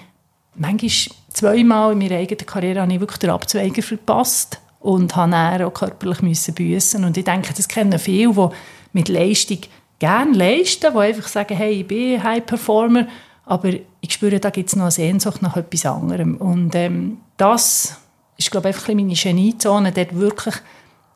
manchmal 0.55 0.91
zweimal 1.33 1.91
in 1.91 1.97
meiner 1.97 2.15
eigenen 2.15 2.45
Karriere 2.45 2.81
habe 2.81 2.93
ich 2.93 2.99
wirklich 3.01 3.19
den 3.19 3.31
Abzweiger 3.31 3.81
verpasst 3.81 4.61
und 4.79 5.15
habe 5.15 5.31
dann 5.31 5.61
auch 5.63 5.73
körperlich 5.73 6.21
müssen 6.21 6.53
büssen. 6.53 7.03
Und 7.03 7.17
ich 7.17 7.25
denke, 7.25 7.53
das 7.53 7.67
kennen 7.67 7.99
viele, 7.99 8.33
die 8.33 8.47
mit 8.93 9.09
Leistung 9.09 9.59
gerne 9.99 10.31
leisten, 10.31 10.93
die 10.93 10.99
einfach 10.99 11.27
sagen, 11.27 11.57
hey, 11.57 11.81
ich 11.81 11.87
bin 11.87 12.23
High 12.23 12.45
Performer, 12.45 13.07
aber 13.45 13.73
ich 14.01 14.13
spüre, 14.13 14.39
da 14.39 14.49
gibt 14.51 14.69
es 14.69 14.75
noch 14.75 14.83
eine 14.83 14.91
Sehnsucht 14.91 15.41
nach 15.41 15.57
etwas 15.57 15.85
anderem. 15.85 16.37
Und 16.37 16.75
ähm, 16.75 17.17
das 17.37 17.97
ist, 18.37 18.51
glaube 18.51 18.69
ich, 18.69 18.75
einfach 18.75 18.87
meine 18.89 19.13
Geniezone, 19.13 19.91
dort 19.91 20.15
wirklich 20.15 20.55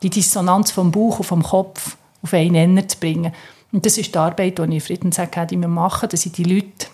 die 0.02 0.10
Dissonanz 0.10 0.72
vom 0.72 0.90
Bauch 0.90 1.20
und 1.20 1.24
vom 1.24 1.42
Kopf 1.42 1.96
auf 2.22 2.34
einen 2.34 2.52
Nenner 2.52 2.88
zu 2.88 2.98
bringen. 2.98 3.32
Und 3.72 3.86
das 3.86 3.98
ist 3.98 4.14
die 4.14 4.18
Arbeit, 4.18 4.58
die 4.58 4.62
ich 4.62 4.70
in 4.70 4.80
Friedensakademie 4.80 5.66
mache, 5.66 6.08
dass 6.08 6.26
ich 6.26 6.32
die 6.32 6.44
Leute 6.44 6.88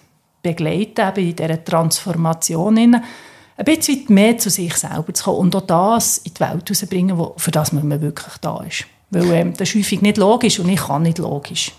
begleite 0.55 1.03
eben 1.03 1.31
in 1.31 1.37
dieser 1.37 1.65
Transformation. 1.65 2.79
Ein 2.79 3.65
bisschen 3.65 4.05
mehr 4.09 4.37
zu 4.39 4.51
sich 4.51 4.75
selber 4.75 5.13
zu 5.15 5.25
kommen 5.25 5.39
und 5.39 5.57
auch 5.57 5.63
das 5.63 6.19
in 6.19 6.35
die 6.35 6.41
Welt 6.41 6.69
herauszubringen, 6.69 7.31
für 7.37 7.51
das 7.51 7.73
man 7.73 8.01
wirklich 8.01 8.37
da 8.41 8.63
ist. 8.63 8.87
Weil 9.11 9.31
ähm, 9.33 9.55
das 9.57 9.69
ist 9.69 9.77
häufig 9.77 10.03
nicht 10.03 10.19
logisch 10.19 10.59
und 10.59 10.69
ich 10.69 10.81
kann 10.81 11.03
nicht 11.03 11.19
logisch. 11.19 11.73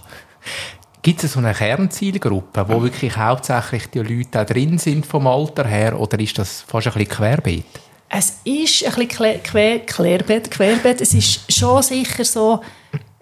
Gibt 1.01 1.23
es 1.23 1.33
so 1.33 1.39
eine 1.39 1.53
Kernzielgruppe, 1.53 2.67
wo 2.67 2.81
wirklich 2.81 3.15
hauptsächlich 3.15 3.87
die 3.87 3.99
Leute 3.99 4.41
auch 4.41 4.45
drin 4.45 4.77
sind 4.77 5.05
vom 5.05 5.27
Alter 5.27 5.65
her, 5.65 5.99
oder 5.99 6.19
ist 6.19 6.37
das 6.37 6.61
fast 6.61 6.87
ein 6.87 6.93
bisschen 6.93 7.09
querbeet? 7.09 7.65
Es 8.09 8.39
ist 8.43 8.85
ein 8.85 8.93
bisschen 8.93 9.07
quer, 9.09 9.39
quer, 9.39 9.79
querbeet, 9.79 10.49
querbeet. 10.49 11.01
Es 11.01 11.13
ist 11.13 11.51
schon 11.51 11.83
sicher 11.83 12.23
so 12.23 12.61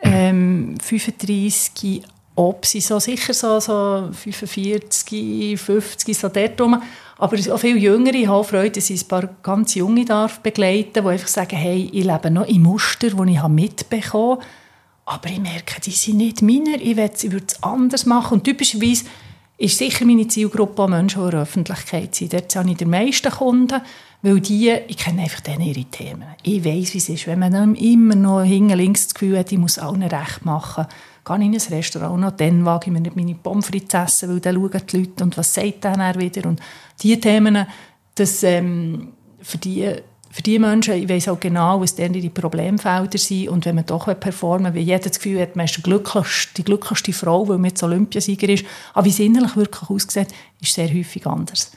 ähm, 0.01 0.75
35 0.81 2.03
ob 2.35 2.65
sie 2.65 2.81
so 2.81 2.99
sicher 2.99 3.33
so, 3.33 3.59
so 3.59 4.09
45, 4.11 5.59
50, 5.59 6.17
so 6.17 6.27
dort 6.27 6.59
rum. 6.59 6.81
Aber 7.17 7.37
auch 7.37 7.57
viele 7.57 7.79
Jüngere 7.79 8.13
ich 8.13 8.27
habe 8.27 8.43
Freude, 8.43 8.71
dass 8.71 8.89
ich 8.89 9.03
ein 9.03 9.07
paar 9.07 9.29
ganz 9.41 9.75
Junge 9.75 10.03
darf 10.03 10.41
begleiten 10.41 11.03
die 11.03 11.09
einfach 11.09 11.27
sagen, 11.27 11.55
hey, 11.55 11.89
ich 11.93 12.03
lebe 12.03 12.29
noch 12.29 12.47
im 12.47 12.63
Muster, 12.63 13.09
das 13.09 13.27
ich 13.27 13.43
mitbekommen 13.47 14.39
habe. 14.39 14.45
Aber 15.05 15.29
ich 15.29 15.39
merke, 15.39 15.79
die 15.81 15.91
sind 15.91 16.17
nicht 16.17 16.41
meine. 16.41 16.75
Ich, 16.75 16.97
ich 16.97 17.31
würde 17.31 17.45
es 17.47 17.63
anders 17.63 18.05
machen. 18.05 18.35
Und 18.35 18.43
typischerweise 18.43 19.05
ist 19.57 19.77
sicher 19.77 20.03
meine 20.03 20.27
Zielgruppe 20.27 20.81
auch 20.83 20.87
Menschen, 20.89 21.21
die 21.21 21.25
in 21.25 21.31
der 21.31 21.41
Öffentlichkeit 21.41 22.15
sind. 22.15 22.33
Dort 22.33 22.55
habe 22.55 22.69
ich 22.69 22.77
die 22.77 22.85
meisten 22.85 23.31
Kunden, 23.31 23.81
weil 24.25 24.39
die, 24.39 24.71
ich 24.87 24.97
kenne 24.97 25.21
einfach 25.21 25.41
denen 25.41 25.61
ihre 25.61 25.85
Themen. 25.85 26.25
Ich 26.41 26.65
weiß, 26.65 26.93
wie 26.93 26.97
es 26.97 27.09
ist, 27.09 27.27
wenn 27.27 27.39
man 27.39 27.75
immer 27.75 28.15
noch 28.15 28.43
hinten 28.43 28.77
links 28.77 29.07
das 29.07 29.13
Gefühl 29.13 29.37
hat, 29.37 29.51
ich 29.51 29.57
muss 29.57 29.77
allen 29.77 30.01
recht 30.01 30.43
machen 30.43 30.87
gehe 31.25 31.35
in 31.37 31.53
ein 31.53 31.59
Restaurant 31.59 32.19
noch, 32.19 32.31
dann 32.31 32.65
wage 32.65 32.87
ich 32.87 32.91
mir 32.91 33.01
nicht 33.01 33.15
meine 33.15 33.33
Pommes 33.33 33.65
frites 33.65 33.93
essen, 33.93 34.29
weil 34.29 34.39
dann 34.39 34.55
schauen 34.55 34.81
die 34.91 34.97
Leute 34.97 35.23
und 35.23 35.37
was 35.37 35.53
sagt 35.53 35.83
dann 35.83 35.99
er 35.99 36.15
wieder 36.19 36.47
und 36.47 36.59
diese 37.01 37.19
Themen, 37.19 37.65
das, 38.13 38.43
ähm, 38.43 39.13
für 39.41 39.57
die 39.57 39.91
für 40.31 40.41
die 40.41 40.59
Menschen, 40.59 40.95
ich 40.95 41.07
weiß 41.07 41.29
auch 41.29 41.39
genau, 41.39 41.79
was 41.79 41.95
deren 41.95 42.11
die 42.11 42.29
Problemfelder 42.29 43.17
sind 43.17 43.47
und 43.47 43.65
wenn 43.65 43.75
man 43.75 43.85
doch 43.85 44.07
performen 44.19 44.73
will, 44.73 44.81
wie 44.81 44.85
jeder 44.85 45.07
das 45.07 45.17
Gefühl 45.17 45.39
hat, 45.39 45.55
man 45.55 45.63
ist 45.63 45.77
die 45.77 45.81
glücklichste, 45.81 46.55
die 46.55 46.65
glücklichste 46.65 47.13
Frau, 47.13 47.47
weil 47.47 47.57
man 47.57 47.69
jetzt 47.69 47.81
Olympiasieger 47.81 48.49
ist, 48.49 48.65
aber 48.93 49.05
wie 49.05 49.11
es 49.11 49.19
innerlich 49.19 49.55
wirklich 49.55 49.89
aussieht, 49.89 50.27
ist 50.59 50.73
sehr 50.73 50.93
häufig 50.93 51.25
anders. 51.25 51.71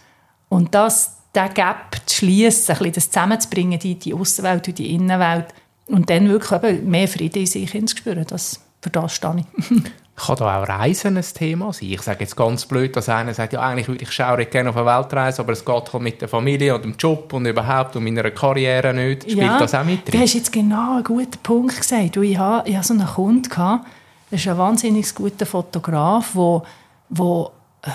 Und 0.48 0.74
das, 0.74 1.17
diesen 1.42 1.54
Gap 1.54 1.96
zu 2.06 2.16
schließen, 2.16 2.92
das 2.92 3.10
zusammenzubringen, 3.10 3.78
die, 3.78 3.94
die 3.96 4.14
Außenwelt 4.14 4.68
und 4.68 4.78
die 4.78 4.94
Innenwelt 4.94 5.46
und 5.86 6.10
dann 6.10 6.28
wirklich 6.28 6.82
mehr 6.82 7.08
Frieden 7.08 7.40
in 7.40 7.46
sich 7.46 7.70
zu 7.70 7.96
spüren, 7.96 8.24
das 8.28 8.60
für 8.80 8.90
das 8.90 9.14
stehe 9.14 9.44
ich. 9.58 9.82
Kann 10.16 10.36
da 10.36 10.60
auch 10.60 10.68
Reisen 10.68 11.16
ein 11.16 11.24
Thema 11.24 11.72
sein? 11.72 11.90
Ich 11.90 12.02
sage 12.02 12.20
jetzt 12.20 12.36
ganz 12.36 12.66
blöd, 12.66 12.96
dass 12.96 13.08
einer 13.08 13.32
sagt, 13.34 13.52
ja, 13.52 13.60
eigentlich 13.60 13.86
würde 13.86 14.02
ich 14.02 14.10
schaue 14.10 14.46
gerne 14.46 14.70
auf 14.70 14.76
eine 14.76 14.86
Weltreise, 14.86 15.42
aber 15.42 15.52
es 15.52 15.64
geht 15.64 15.92
halt 15.92 16.02
mit 16.02 16.20
der 16.20 16.28
Familie 16.28 16.74
und 16.74 16.84
dem 16.84 16.96
Job 16.96 17.32
und 17.32 17.46
überhaupt 17.46 17.94
und 17.94 18.02
meiner 18.02 18.28
Karriere 18.32 18.92
nicht. 18.92 19.22
Spielt 19.22 19.38
ja, 19.38 19.58
das 19.58 19.76
auch 19.76 19.84
mit 19.84 20.08
drin? 20.08 20.18
Du 20.18 20.18
hast 20.18 20.34
jetzt 20.34 20.50
genau 20.50 20.96
einen 20.96 21.04
guten 21.04 21.38
Punkt 21.40 21.76
gesagt. 21.76 22.16
Ich 22.16 22.36
hatte, 22.36 22.68
ich 22.68 22.76
hatte 22.76 22.88
so 22.88 22.94
einen 22.94 23.06
Kunden, 23.06 23.48
gehabt, 23.48 23.86
das 24.30 24.40
ist 24.40 24.48
ein 24.48 24.58
wahnsinnig 24.58 25.14
guter 25.14 25.46
Fotograf, 25.46 26.32
der, 26.34 26.62
der 27.10 27.50
äh, 27.82 27.90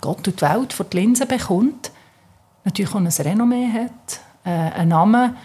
Gott 0.00 0.26
und 0.26 0.40
die 0.40 0.42
Welt 0.42 0.72
vor 0.72 0.86
die 0.86 0.96
Linse 0.96 1.26
bekommt, 1.26 1.92
natürlich 2.64 2.92
auch 2.92 2.96
ein 2.96 3.06
Renommee 3.06 3.68
hat, 3.72 4.20
äh, 4.44 4.50
einen 4.50 4.90
Namen 4.90 5.36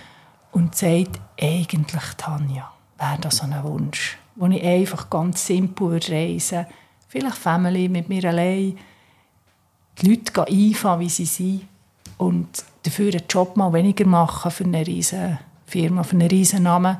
und 0.51 0.75
sagt, 0.75 1.19
eigentlich 1.39 2.13
Tanja, 2.17 2.71
wäre 2.97 3.17
das 3.19 3.37
so 3.37 3.43
ein 3.43 3.63
Wunsch 3.63 4.17
wo 4.35 4.47
ich 4.47 4.63
einfach 4.63 5.09
ganz 5.09 5.45
simpel 5.45 5.93
reisen 5.93 6.57
würde. 6.57 6.67
Vielleicht 7.07 7.37
Family 7.37 7.87
mit 7.87 8.09
mir 8.09 8.25
allein. 8.25 8.77
Die 9.99 10.09
Leute 10.09 10.45
einfahren, 10.47 10.99
wie 10.99 11.09
sie 11.09 11.25
sind. 11.25 11.67
Und 12.17 12.63
dafür 12.83 13.13
einen 13.13 13.23
Job 13.29 13.55
mal 13.55 13.71
weniger 13.73 14.05
machen 14.05 14.51
für 14.51 14.65
eine 14.65 14.85
riesige 14.85 15.39
Firma, 15.65 16.03
für 16.03 16.15
einen 16.15 16.27
riesen 16.27 16.63
Namen. 16.63 16.97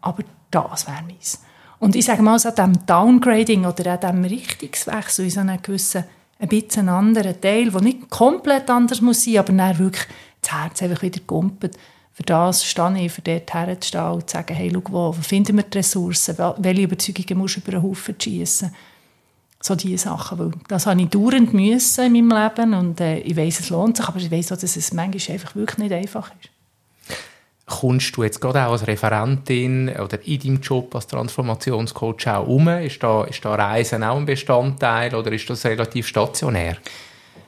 Aber 0.00 0.22
das 0.50 0.86
wäre 0.86 1.02
meins. 1.02 1.42
Und 1.78 1.96
ich 1.96 2.04
sage 2.04 2.22
mal, 2.22 2.38
so 2.38 2.48
an 2.48 2.54
diesem 2.54 2.86
Downgrading 2.86 3.66
oder 3.66 3.92
an 3.92 4.00
diesem 4.00 4.24
Richtungswechsel 4.24 5.24
in 5.26 5.30
so 5.30 5.40
einem 5.40 5.60
gewissen, 5.60 6.04
ein 6.42 6.48
bisschen 6.48 6.88
anderen 6.88 7.40
Teil, 7.40 7.70
der 7.70 7.80
nicht 7.80 8.10
komplett 8.10 8.68
anders 8.68 9.00
muss 9.00 9.24
sein, 9.24 9.38
aber 9.38 9.52
dann 9.52 9.78
wirklich 9.78 10.06
das 10.40 10.52
Herz 10.52 10.82
einfach 10.82 11.02
wieder 11.02 11.20
kumpelt, 11.24 11.78
für 12.12 12.24
das 12.24 12.64
stehe 12.64 13.06
ich, 13.06 13.12
für 13.12 13.22
dort 13.22 13.54
herzustehen 13.54 14.04
und 14.04 14.28
zu 14.28 14.36
sagen, 14.36 14.54
hey, 14.54 14.70
schau, 14.72 14.82
wo, 14.90 15.16
wo 15.16 15.22
finden 15.22 15.56
wir 15.56 15.62
die 15.62 15.78
Ressourcen, 15.78 16.36
welche 16.58 16.82
Überzeugungen 16.82 17.38
musst 17.38 17.56
du 17.56 17.60
über 17.60 17.72
den 17.72 17.82
Haufen 17.82 18.16
schießen. 18.20 18.74
So 19.60 19.76
diese 19.76 19.98
Sachen, 19.98 20.38
weil 20.40 20.50
das 20.66 20.86
habe 20.86 21.00
ich 21.00 21.08
dauernd 21.08 21.54
müssen 21.54 22.16
in 22.16 22.26
meinem 22.26 22.42
Leben 22.42 22.74
und 22.74 23.00
äh, 23.00 23.20
ich 23.20 23.36
weiß, 23.36 23.60
es 23.60 23.70
lohnt 23.70 23.96
sich, 23.96 24.06
aber 24.06 24.18
ich 24.18 24.30
weiß 24.30 24.50
auch, 24.50 24.56
dass 24.56 24.76
es 24.76 24.92
manchmal 24.92 25.34
einfach 25.34 25.54
wirklich 25.54 25.78
nicht 25.78 25.92
einfach 25.92 26.32
ist. 26.40 26.51
Kommst 27.82 28.16
du 28.16 28.22
jetzt 28.22 28.40
gerade 28.40 28.64
auch 28.64 28.70
als 28.70 28.86
Referentin 28.86 29.88
oder 29.88 30.24
in 30.24 30.38
deinem 30.38 30.60
Job 30.60 30.94
als 30.94 31.08
Transformationscoach 31.08 32.28
auch 32.28 32.46
um? 32.46 32.68
Ist 32.68 33.02
da, 33.02 33.24
ist 33.24 33.44
da 33.44 33.56
Reisen 33.56 34.04
auch 34.04 34.18
ein 34.18 34.24
Bestandteil 34.24 35.12
oder 35.12 35.32
ist 35.32 35.50
das 35.50 35.64
relativ 35.64 36.06
stationär? 36.06 36.76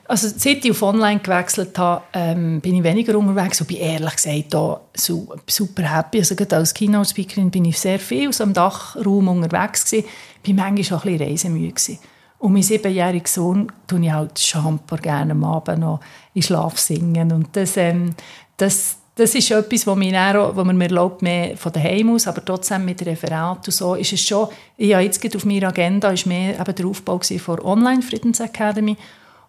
Also 0.09 0.27
seit 0.27 0.65
ich 0.65 0.71
auf 0.71 0.81
Online 0.81 1.21
gewechselt 1.21 1.79
habe, 1.79 2.03
ähm, 2.11 2.59
bin 2.59 2.75
ich 2.75 2.83
weniger 2.83 3.17
unterwegs 3.17 3.61
und 3.61 3.67
bin 3.67 3.77
ehrlich 3.77 4.13
gesagt 4.13 4.53
da 4.53 4.81
super 4.93 5.83
happy. 5.83 6.17
Also 6.17 6.35
gerade 6.35 6.57
als 6.57 6.73
Keynote-Speakerin 6.73 7.49
bin 7.49 7.63
ich 7.63 7.79
sehr 7.79 7.97
viel 7.97 8.27
aus 8.27 8.39
dem 8.39 8.51
Dachraum 8.51 9.29
unterwegs 9.29 9.89
gewesen. 9.89 10.05
Bin 10.43 10.57
manchmal 10.57 10.99
auch 10.99 11.05
ein 11.05 11.17
bisschen 11.17 11.29
reisemüde 11.29 11.69
gewesen. 11.69 11.99
Und 12.39 12.51
mein 12.51 12.61
siebenjähriger 12.61 13.29
Sohn 13.29 13.71
tue 13.87 14.01
ich 14.01 14.11
halt 14.11 14.37
Champer 14.37 14.97
gerne 14.97 15.31
am 15.31 15.45
Abend 15.45 15.79
noch 15.79 16.01
in 16.33 16.41
Schlaf 16.41 16.77
singen. 16.77 17.31
Und 17.31 17.55
das, 17.55 17.77
ähm, 17.77 18.15
das, 18.57 18.97
das 19.15 19.33
ist 19.33 19.49
etwas, 19.49 19.87
was, 19.87 19.95
mich 19.95 20.15
auch, 20.15 20.55
was 20.55 20.65
man 20.65 20.77
mir 20.77 20.85
erlaubt, 20.85 21.21
mehr 21.21 21.55
von 21.55 21.71
daheim 21.71 22.13
aus, 22.13 22.27
aber 22.27 22.43
trotzdem 22.43 22.83
mit 22.83 23.05
Referat 23.05 23.65
und 23.65 23.71
so, 23.73 23.95
ist 23.95 24.11
es 24.11 24.21
schon, 24.21 24.49
ich 24.75 24.93
habe 24.93 25.03
jetzt 25.03 25.35
auf 25.35 25.45
meiner 25.45 25.69
Agenda 25.69 26.09
ist 26.09 26.25
mehr 26.25 26.59
eben 26.59 26.75
der 26.75 26.85
Aufbau 26.85 27.19
von 27.19 27.59
Online 27.61 28.01
Friedens 28.01 28.41
Academy 28.41 28.97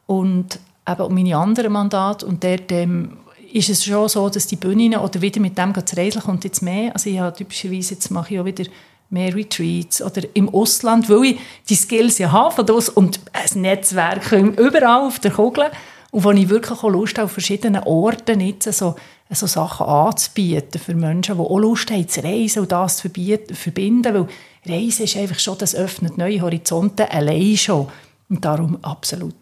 und 0.07 0.61
eben 0.89 1.15
meine 1.15 1.37
anderen 1.37 1.73
Mandate 1.73 2.27
und 2.27 2.45
dort 2.45 2.71
ähm, 2.71 3.19
ist 3.53 3.69
es 3.69 3.85
schon 3.85 4.09
so, 4.09 4.29
dass 4.29 4.47
die 4.47 4.57
Bühnen 4.57 4.97
oder 4.97 5.21
wieder 5.21 5.41
mit 5.41 5.59
dem 5.59 5.75
zu 5.85 5.97
reisen 5.97 6.23
kommt 6.23 6.45
jetzt 6.45 6.63
mehr. 6.63 6.93
Also 6.93 7.11
ich 7.11 7.19
habe 7.19 7.37
typischerweise, 7.37 7.95
jetzt 7.95 8.11
mache 8.11 8.35
ich 8.35 8.41
auch 8.41 8.45
wieder 8.45 8.65
mehr 9.11 9.35
Retreats 9.35 10.03
oder 10.03 10.23
im 10.35 10.49
Ausland, 10.49 11.09
weil 11.09 11.25
ich 11.25 11.39
die 11.69 11.75
Skills 11.75 12.19
ja 12.19 12.31
habe 12.33 12.55
von 12.55 12.67
das 12.67 12.89
und 12.89 13.21
ein 13.33 13.61
Netzwerk 13.61 14.31
überall 14.33 15.07
auf 15.07 15.19
der 15.19 15.33
Kugel 15.33 15.71
und 16.11 16.25
wo 16.25 16.31
ich 16.31 16.49
wirklich 16.49 16.79
auch 16.79 16.89
Lust 16.89 17.19
habe, 17.19 17.27
auf 17.27 17.33
verschiedenen 17.33 17.83
Orten 17.85 18.41
jetzt 18.41 18.73
so, 18.73 18.97
so 19.35 19.47
Sachen 19.47 19.87
anzubieten 19.87 20.81
für 20.81 20.95
Menschen, 20.95 21.37
die 21.37 21.43
auch 21.43 21.59
Lust 21.59 21.91
haben 21.91 22.09
zu 22.09 22.23
reisen 22.23 22.61
und 22.63 22.73
das 22.73 22.99
zu 22.99 23.09
verbinden, 23.09 24.15
weil 24.15 24.29
Reisen 24.67 25.05
ist 25.05 25.17
einfach 25.17 25.39
schon, 25.39 25.59
das 25.59 25.75
öffnet 25.75 26.17
neue 26.17 26.41
Horizonte 26.41 27.11
allein 27.11 27.57
schon 27.57 27.89
und 28.29 28.45
darum 28.45 28.79
absolut 28.83 29.35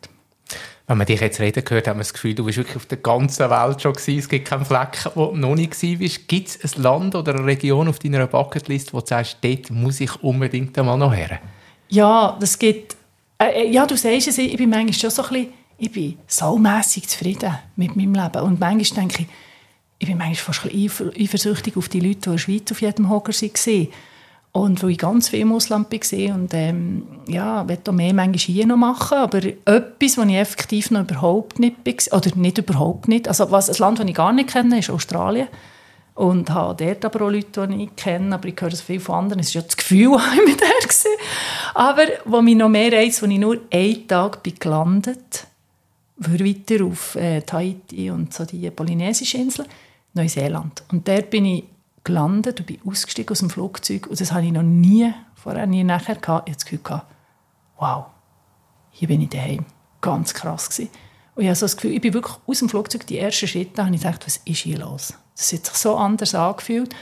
wenn 0.86 0.98
man 0.98 1.06
dich 1.06 1.20
jetzt 1.20 1.40
reden 1.40 1.64
hört, 1.66 1.86
hat 1.86 1.94
man 1.94 2.00
das 2.00 2.12
Gefühl, 2.12 2.34
du 2.34 2.44
bist 2.44 2.58
wirklich 2.58 2.76
auf 2.76 2.86
der 2.86 2.98
ganzen 2.98 3.48
Welt 3.48 3.80
schon 3.80 3.94
gewesen. 3.94 4.18
Es 4.18 4.28
gibt 4.28 4.46
keinen 4.46 4.66
Fleck, 4.66 5.10
wo 5.14 5.26
du 5.26 5.36
noch 5.36 5.54
nicht 5.54 5.72
warst. 5.82 6.28
Gibt 6.28 6.48
es 6.48 6.76
ein 6.76 6.82
Land 6.82 7.14
oder 7.14 7.34
eine 7.34 7.46
Region 7.46 7.88
auf 7.88 7.98
deiner 7.98 8.26
Bucketlist, 8.26 8.92
wo 8.92 9.00
du 9.00 9.06
sagst, 9.06 9.38
dort 9.40 9.70
muss 9.70 10.00
ich 10.00 10.22
unbedingt 10.22 10.78
einmal 10.78 10.98
noch 10.98 11.14
her? 11.14 11.40
Ja, 11.88 12.36
das 12.38 12.58
gibt... 12.58 12.96
Äh, 13.38 13.62
äh, 13.62 13.70
ja, 13.70 13.86
du 13.86 13.96
sagst 13.96 14.28
es, 14.28 14.36
ich 14.36 14.56
bin 14.56 14.68
manchmal 14.68 14.92
schon 14.92 15.10
so 15.10 15.22
ein 15.22 15.28
bisschen... 15.28 15.52
Ich 15.76 15.90
bin 15.90 16.18
saumässig 16.26 17.08
zufrieden 17.08 17.58
mit 17.76 17.96
meinem 17.96 18.14
Leben. 18.14 18.42
Und 18.42 18.60
manchmal 18.60 19.00
denke 19.00 19.22
ich, 19.22 19.28
ich 20.04 20.08
bin 20.10 20.18
manchmal 20.18 20.54
fast 20.54 20.66
eifersüchtig 20.66 21.76
auf 21.76 21.88
die 21.88 22.00
Leute, 22.00 22.20
die 22.20 22.26
in 22.26 22.32
der 22.32 22.38
Schweiz 22.38 22.70
auf 22.70 22.82
jedem 22.82 23.08
Hocker 23.08 23.32
waren. 23.32 23.88
Und 24.52 24.82
weil 24.82 24.90
ich 24.90 24.98
ganz 24.98 25.30
viel 25.30 25.40
im 25.40 25.52
Ausland 25.52 25.90
war 25.90 26.34
und 26.36 26.54
ähm, 26.54 27.02
ja, 27.26 27.66
ich 27.68 27.92
mehr 27.92 28.14
manchmal 28.14 28.38
hier 28.38 28.66
noch 28.66 28.76
machen, 28.76 29.18
aber 29.18 29.42
etwas, 29.42 30.16
was 30.16 30.28
ich 30.28 30.36
effektiv 30.36 30.92
noch 30.92 31.00
überhaupt 31.00 31.58
nicht 31.58 31.76
war, 31.84 32.18
oder 32.18 32.36
nicht 32.36 32.58
überhaupt 32.58 33.08
nicht, 33.08 33.26
also 33.26 33.50
was, 33.50 33.68
ein 33.68 33.76
Land, 33.78 33.98
das 33.98 34.06
ich 34.06 34.14
gar 34.14 34.32
nicht 34.32 34.50
kenne, 34.50 34.78
ist 34.78 34.90
Australien. 34.90 35.48
Und 36.14 36.50
habe 36.50 36.84
dort 36.84 37.04
aber 37.04 37.24
auch 37.24 37.30
Leute, 37.30 37.66
die 37.66 37.82
ich 37.82 37.96
kenne, 37.96 38.32
aber 38.32 38.46
ich 38.46 38.54
höre 38.60 38.70
so 38.70 38.84
viel 38.84 39.00
von 39.00 39.16
anderen. 39.16 39.40
Es 39.40 39.52
war 39.52 39.62
ja 39.62 39.66
das 39.66 39.76
Gefühl, 39.76 40.12
dass 40.12 40.46
ich 40.46 40.56
da 40.56 40.66
war. 41.74 41.88
Aber 41.88 42.04
wo 42.24 42.40
mich 42.40 42.54
noch 42.54 42.68
mehr 42.68 42.92
reizt, 42.92 43.22
wo 43.22 43.26
ich 43.26 43.38
nur 43.38 43.58
einen 43.72 44.06
Tag 44.06 44.44
bin 44.44 44.54
gelandet 44.56 45.48
bin, 46.16 46.46
weiter 46.46 46.84
auf 46.84 47.16
äh, 47.16 47.40
Tahiti 47.40 48.10
und 48.10 48.32
so 48.32 48.44
die 48.44 48.70
polynesischen 48.70 49.40
Inseln, 49.40 49.66
Neuseeland. 50.14 50.82
Und 50.90 51.06
dort 51.06 51.30
bin 51.30 51.44
ich 51.44 51.64
gelandet 52.02 52.60
und 52.60 52.66
bin 52.66 52.80
ausgestiegen 52.86 53.30
aus 53.30 53.40
dem 53.40 53.50
Flugzeug 53.50 54.06
und 54.06 54.20
das 54.20 54.32
hatte 54.32 54.46
ich 54.46 54.52
noch 54.52 54.62
nie 54.62 55.12
vorher, 55.34 55.66
nie 55.66 55.84
nachher 55.84 56.16
gehabt. 56.16 56.48
Ich 56.48 56.54
hatte 56.54 56.64
das 56.64 56.70
Gefühl, 56.70 57.02
wow, 57.78 58.06
hier 58.90 59.08
bin 59.08 59.20
ich 59.20 59.30
daheim. 59.30 59.64
Ganz 60.00 60.34
krass 60.34 60.68
gewesen. 60.70 60.90
Und 61.34 61.42
ich 61.42 61.48
habe 61.48 61.56
so 61.56 61.64
das 61.64 61.76
Gefühl, 61.76 61.92
ich 61.92 62.00
bin 62.00 62.14
wirklich 62.14 62.36
aus 62.46 62.58
dem 62.58 62.68
Flugzeug, 62.68 63.06
die 63.06 63.18
ersten 63.18 63.48
Schritte, 63.48 63.84
habe 63.84 63.94
ich 63.94 64.02
gedacht, 64.02 64.26
was 64.26 64.36
ist 64.44 64.58
hier 64.58 64.78
los? 64.78 65.14
Das 65.36 65.52
hat 65.52 65.66
sich 65.66 65.74
so 65.74 65.96
anders 65.96 66.34
angefühlt. 66.34 66.94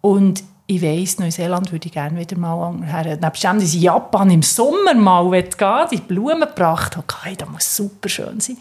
Und 0.00 0.44
ich 0.66 0.80
weiss, 0.82 1.18
Neuseeland 1.18 1.72
würde 1.72 1.86
ich 1.86 1.92
gerne 1.92 2.16
wieder 2.18 2.38
mal 2.38 2.80
her. 2.84 3.16
Nebst 3.16 3.42
dem, 3.42 3.58
dass 3.58 3.74
ich 3.74 3.80
Japan 3.80 4.30
im 4.30 4.42
Sommer 4.42 4.94
mal 4.94 5.28
gehen 5.30 5.88
die 5.90 5.96
Blumen 5.96 6.40
gebracht 6.40 6.96
habe, 6.96 7.06
okay, 7.08 7.34
das 7.36 7.48
muss 7.48 7.76
super 7.76 8.08
schön 8.08 8.38
sein. 8.38 8.56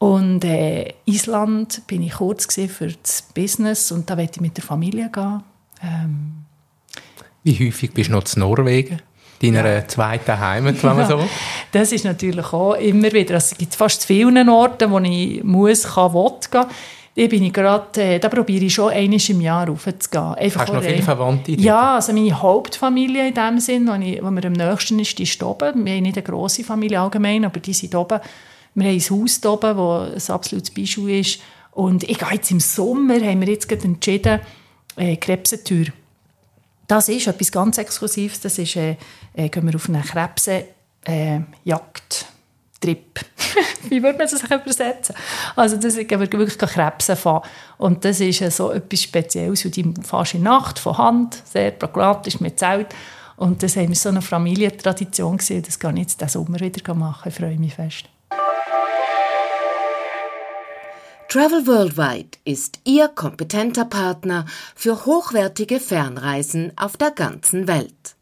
Und 0.00 0.46
äh, 0.46 0.94
Island 1.04 1.82
bin 1.86 2.02
ich 2.02 2.14
kurz 2.14 2.46
für 2.54 2.88
das 3.02 3.20
Business 3.34 3.92
und 3.92 4.08
da 4.08 4.16
wollte 4.16 4.36
ich 4.36 4.40
mit 4.40 4.56
der 4.56 4.64
Familie 4.64 5.10
gehen. 5.12 5.42
Ähm, 5.82 6.32
Wie 7.42 7.66
häufig 7.66 7.92
bist 7.92 8.08
du 8.08 8.14
noch 8.14 8.24
in 8.34 8.40
Norwegen? 8.40 9.02
Deiner 9.42 9.66
ja. 9.66 9.86
zweiten 9.86 10.40
Heimat, 10.40 10.82
wenn 10.82 10.96
man 10.96 11.06
so 11.08 11.20
Das 11.70 11.92
ist 11.92 12.06
natürlich 12.06 12.50
auch 12.50 12.74
immer 12.76 13.12
wieder. 13.12 13.34
Also, 13.34 13.52
es 13.52 13.58
gibt 13.58 13.74
fast 13.74 14.00
zu 14.00 14.06
vielen 14.06 14.48
Orten, 14.48 14.90
wo 14.90 14.98
ich 15.00 15.44
muss, 15.44 15.82
kann, 15.82 16.14
will 16.14 16.32
gehen. 16.50 16.64
Da, 17.14 17.26
bin 17.26 17.44
ich 17.44 17.52
grad, 17.52 17.98
äh, 17.98 18.18
da 18.18 18.30
probiere 18.30 18.64
ich 18.64 18.72
schon 18.72 18.90
einmal 18.92 19.20
im 19.28 19.40
Jahr 19.42 19.68
raufzugehen. 19.68 20.34
Einfach 20.34 20.60
Hast 20.62 20.70
du 20.70 20.74
noch 20.76 20.82
viele 20.82 21.02
Verwandte? 21.02 21.52
Ja, 21.52 21.96
also 21.96 22.14
meine 22.14 22.40
Hauptfamilie 22.40 23.28
in 23.28 23.34
dem 23.34 23.60
Sinn, 23.60 23.86
wo, 23.86 23.92
ich, 24.02 24.22
wo 24.22 24.30
mir 24.30 24.46
am 24.46 24.54
nächsten 24.54 24.98
ist, 24.98 25.18
die 25.18 25.24
ist 25.24 25.42
oben. 25.42 25.84
Wir 25.84 25.96
haben 25.96 26.02
nicht 26.04 26.16
eine 26.16 26.22
grosse 26.22 26.64
Familie 26.64 27.02
allgemein, 27.02 27.44
aber 27.44 27.60
die 27.60 27.74
sind 27.74 27.94
oben. 27.94 28.20
Wir 28.74 28.88
haben 28.88 28.94
ein 28.94 29.00
Haus 29.00 29.44
oben, 29.44 30.12
das 30.12 30.30
ein 30.30 30.34
absolutes 30.34 30.70
Beispiel 30.70 31.20
ist. 31.20 31.40
Und 31.72 32.04
ich 32.04 32.18
gehe 32.18 32.32
jetzt 32.32 32.50
im 32.50 32.60
Sommer, 32.60 33.14
haben 33.20 33.40
wir 33.40 33.48
jetzt 33.48 33.70
entschieden, 33.70 34.40
äh, 34.96 35.16
Krebsentür. 35.16 35.86
Das 36.86 37.08
ist 37.08 37.26
etwas 37.26 37.52
ganz 37.52 37.78
Exklusives. 37.78 38.40
Das 38.40 38.58
ist, 38.58 38.76
äh, 38.76 38.96
äh, 39.34 39.48
gehen 39.48 39.66
wir 39.66 39.76
auf 39.76 39.88
eine 39.88 40.02
Krebsjagd. 40.02 40.66
Äh. 41.04 41.40
Wie 43.88 44.02
würde 44.02 44.18
man 44.18 44.28
das 44.28 44.42
übersetzen? 44.42 45.14
Also 45.54 45.76
das 45.76 45.96
ist 45.96 46.10
wirklich 46.10 46.58
Krebse 46.58 47.14
fahren. 47.14 47.42
Und 47.78 48.04
das 48.04 48.20
ist 48.20 48.38
so 48.56 48.70
etwas 48.70 49.02
Spezielles, 49.02 49.64
weil 49.64 49.70
die 49.70 49.94
fährst 50.02 50.34
in 50.34 50.42
Nacht 50.42 50.78
von 50.78 50.96
Hand, 50.96 51.42
sehr 51.44 51.72
pragmatisch 51.72 52.40
mit 52.40 52.58
Zelt. 52.58 52.88
Und 53.36 53.62
das 53.62 53.76
haben 53.76 53.88
wir 53.88 53.96
so 53.96 54.08
eine 54.08 54.22
Familientradition. 54.22 55.38
Das 55.62 55.78
kann 55.78 55.96
ich 55.96 56.02
jetzt 56.02 56.20
diesen 56.20 56.44
Sommer 56.44 56.60
wieder 56.60 56.94
machen. 56.94 57.28
Ich 57.28 57.34
freue 57.34 57.58
mich 57.58 57.74
fest. 57.74 58.06
Travel 61.30 61.64
Worldwide 61.68 62.38
ist 62.44 62.80
Ihr 62.84 63.06
kompetenter 63.06 63.84
Partner 63.84 64.46
für 64.74 65.06
hochwertige 65.06 65.78
Fernreisen 65.78 66.72
auf 66.74 66.96
der 66.96 67.12
ganzen 67.12 67.68
Welt. 67.68 68.16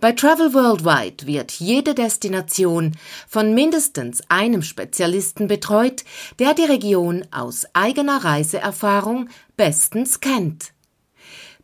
Bei 0.00 0.12
Travel 0.12 0.54
Worldwide 0.54 1.26
wird 1.26 1.52
jede 1.52 1.94
Destination 1.94 2.96
von 3.28 3.52
mindestens 3.52 4.22
einem 4.30 4.62
Spezialisten 4.62 5.46
betreut, 5.46 6.04
der 6.38 6.54
die 6.54 6.64
Region 6.64 7.26
aus 7.32 7.66
eigener 7.74 8.24
Reiseerfahrung 8.24 9.28
bestens 9.58 10.20
kennt. 10.20 10.72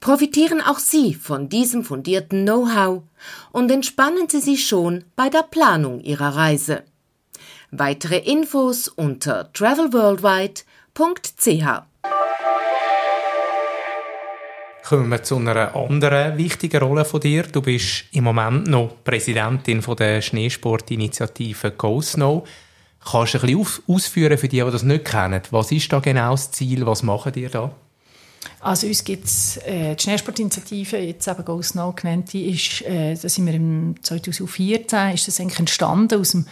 Profitieren 0.01 0.61
auch 0.61 0.81
Sie 0.81 1.15
von 1.15 1.49
diesem 1.49 1.83
fundierten 1.83 2.45
Know-how 2.45 3.05
und 3.53 3.71
entspannen 3.71 4.29
Sie 4.29 4.41
sich 4.41 4.67
schon 4.67 5.05
bei 5.17 5.31
der 5.31 5.45
Planung 5.45 6.03
Ihrer 6.03 6.37
Reise. 6.37 6.85
Weitere 7.77 8.19
Infos 8.19 8.87
unter 8.87 9.53
travelworldwide.ch. 9.53 11.65
Kommen 14.85 15.09
wir 15.09 15.23
zu 15.25 15.39
einer 15.39 15.75
anderen 15.75 16.39
wichtigen 16.39 16.81
Rolle 16.81 17.05
von 17.05 17.21
dir. 17.21 17.43
Du 17.43 17.63
bist 17.63 18.05
im 18.13 18.23
Moment 18.23 18.69
noch 18.69 19.03
Präsidentin 19.03 19.83
von 19.83 19.97
der 19.97 20.23
Schneesportinitiative 20.23 21.73
Go 21.73 22.01
Snow. 22.01 22.47
Kannst 23.05 23.35
du 23.35 23.39
ein 23.39 23.57
bisschen 23.57 23.83
ausführen 23.89 24.39
für 24.39 24.47
die, 24.47 24.63
die 24.63 24.71
das 24.71 24.85
nicht 24.85 25.05
kennen? 25.05 25.43
Was 25.51 25.73
ist 25.73 25.93
da 25.93 25.99
genau 25.99 26.31
das 26.31 26.53
Ziel? 26.53 26.87
Was 26.87 27.03
machen 27.03 27.33
ihr 27.35 27.51
da? 27.51 27.73
Also 28.61 28.87
uns 28.87 29.03
gibt 29.03 29.25
es 29.25 29.57
äh, 29.67 29.97
die 29.97 30.03
Schneesportinitiative, 30.05 30.99
jetzt 30.99 31.27
eben 31.27 31.45
Go 31.45 31.61
Snow 31.61 31.93
genannt, 31.97 32.35
die 32.35 32.51
ist, 32.51 32.83
äh, 32.83 33.17
da 33.21 33.29
sind 33.29 33.47
wir 33.47 33.55
im 33.55 33.97
2014, 34.01 35.15
ist 35.15 35.27
das 35.27 35.41
eigentlich 35.41 35.59
entstanden 35.59 36.21
aus 36.21 36.31
dem 36.31 36.47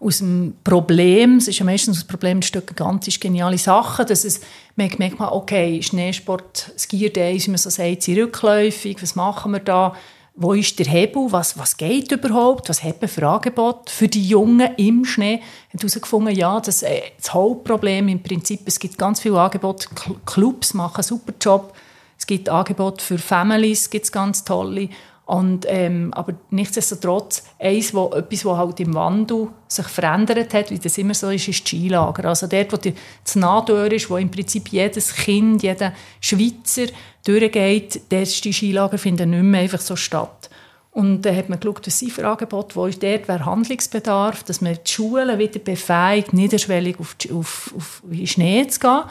aus 0.00 0.18
dem 0.18 0.54
Problem, 0.62 1.38
es 1.38 1.48
ist 1.48 1.58
ja 1.58 1.64
meistens 1.64 1.98
das 1.98 2.06
Problem, 2.06 2.40
das 2.40 2.52
gigantisch 2.52 3.18
geniale 3.18 3.58
Sachen, 3.58 4.06
dass 4.06 4.24
es, 4.24 4.40
man 4.76 4.90
merkt, 4.98 5.18
man, 5.18 5.30
okay, 5.30 5.82
Schneesport, 5.82 6.72
Skier 6.78 7.12
Days, 7.12 7.46
wie 7.46 7.50
man 7.50 7.58
so 7.58 7.68
sagt, 7.68 8.02
sind 8.02 8.18
rückläufig, 8.18 9.02
was 9.02 9.16
machen 9.16 9.52
wir 9.52 9.60
da, 9.60 9.96
wo 10.36 10.52
ist 10.52 10.78
der 10.78 10.86
Hebel, 10.86 11.32
was, 11.32 11.58
was 11.58 11.76
geht 11.76 12.12
überhaupt, 12.12 12.68
was 12.68 12.84
hat 12.84 13.00
man 13.00 13.08
für 13.08 13.26
Angebot 13.26 13.90
für 13.90 14.06
die 14.06 14.24
Jungen 14.24 14.72
im 14.76 15.04
Schnee, 15.04 15.42
hat 15.72 15.80
herausgefunden, 15.80 16.32
ja, 16.34 16.60
das, 16.60 16.84
äh, 16.84 17.00
das 17.16 17.34
Hauptproblem 17.34 18.06
im 18.06 18.22
Prinzip, 18.22 18.60
es 18.66 18.78
gibt 18.78 18.98
ganz 18.98 19.18
viele 19.20 19.40
Angebote, 19.40 19.88
Clubs 20.26 20.74
machen 20.74 20.98
einen 20.98 21.02
super 21.02 21.32
Job, 21.40 21.74
es 22.16 22.24
gibt 22.24 22.48
Angebote 22.48 23.04
für 23.04 23.18
Families, 23.18 23.90
gibt 23.90 24.12
ganz 24.12 24.44
tolle, 24.44 24.90
und, 25.28 25.66
ähm, 25.68 26.10
aber 26.14 26.32
nichtsdestotrotz, 26.48 27.42
eins, 27.58 27.92
wo, 27.92 28.10
etwas, 28.14 28.46
was 28.46 28.56
halt 28.56 28.80
im 28.80 28.94
Wandel 28.94 29.48
sich 29.66 29.86
verändert 29.86 30.54
hat, 30.54 30.70
wie 30.70 30.78
das 30.78 30.96
immer 30.96 31.12
so 31.12 31.28
ist, 31.28 31.46
ist 31.48 31.60
das 31.60 31.68
Skilager. 31.68 32.24
Also 32.24 32.46
dort, 32.46 32.72
wo 32.72 32.78
die, 32.78 32.94
das 33.22 33.36
Nahdeur 33.36 33.92
ist, 33.92 34.08
wo 34.08 34.16
im 34.16 34.30
Prinzip 34.30 34.68
jedes 34.68 35.14
Kind, 35.14 35.62
jeder 35.62 35.92
Schweizer 36.22 36.86
durchgeht, 37.26 38.00
dort 38.08 38.42
die 38.42 38.52
Skilager 38.54 38.96
finden 38.96 39.28
nicht 39.28 39.42
mehr 39.42 39.60
einfach 39.60 39.82
so 39.82 39.96
statt. 39.96 40.48
Und 40.92 41.20
dann 41.20 41.36
hat 41.36 41.50
man 41.50 41.60
geschaut, 41.60 41.86
was 41.86 41.98
sind 41.98 42.12
für 42.12 42.26
Angebote, 42.26 42.74
wo 42.74 42.86
ist 42.86 43.02
dort 43.02 43.28
wäre 43.28 43.44
Handlungsbedarf, 43.44 44.44
dass 44.44 44.62
man 44.62 44.78
die 44.82 44.90
Schulen 44.90 45.38
wieder 45.38 45.58
befähigt, 45.58 46.32
niederschwellig 46.32 46.98
auf, 46.98 47.16
auf, 47.30 47.74
auf 47.76 48.02
Schnee 48.24 48.66
zu 48.66 48.80
gehen 48.80 49.02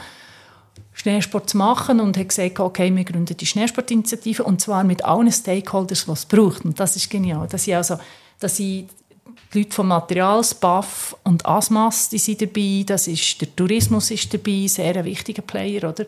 Schneesport 0.97 1.49
zu 1.49 1.57
machen 1.57 1.99
und 1.99 2.17
hat 2.17 2.29
gesagt, 2.29 2.59
okay, 2.59 2.93
wir 2.93 3.03
gründen 3.03 3.37
die 3.37 3.45
Schneesportinitiative 3.45 4.43
und 4.43 4.59
zwar 4.61 4.83
mit 4.83 5.05
allen 5.05 5.31
Stakeholders, 5.31 6.05
die 6.05 6.11
es 6.11 6.25
braucht. 6.25 6.65
Und 6.65 6.79
das 6.79 6.95
ist 6.95 7.09
genial. 7.09 7.47
Dass 7.47 7.67
ich 7.67 7.75
also, 7.75 7.97
dass 8.39 8.59
ich 8.59 8.85
die 9.53 9.59
Leute 9.59 9.73
vom 9.73 9.89
Materials, 9.89 10.55
BAF 10.55 11.15
und 11.23 11.45
ASMAS, 11.45 12.09
die 12.09 12.17
sind 12.17 12.41
dabei, 12.41 12.83
das 12.85 13.07
ist, 13.07 13.39
der 13.39 13.55
Tourismus 13.55 14.09
ist 14.09 14.33
dabei, 14.33 14.65
sehr 14.67 14.95
ein 14.95 15.05
wichtiger 15.05 15.43
Player, 15.43 15.87
oder? 15.87 16.05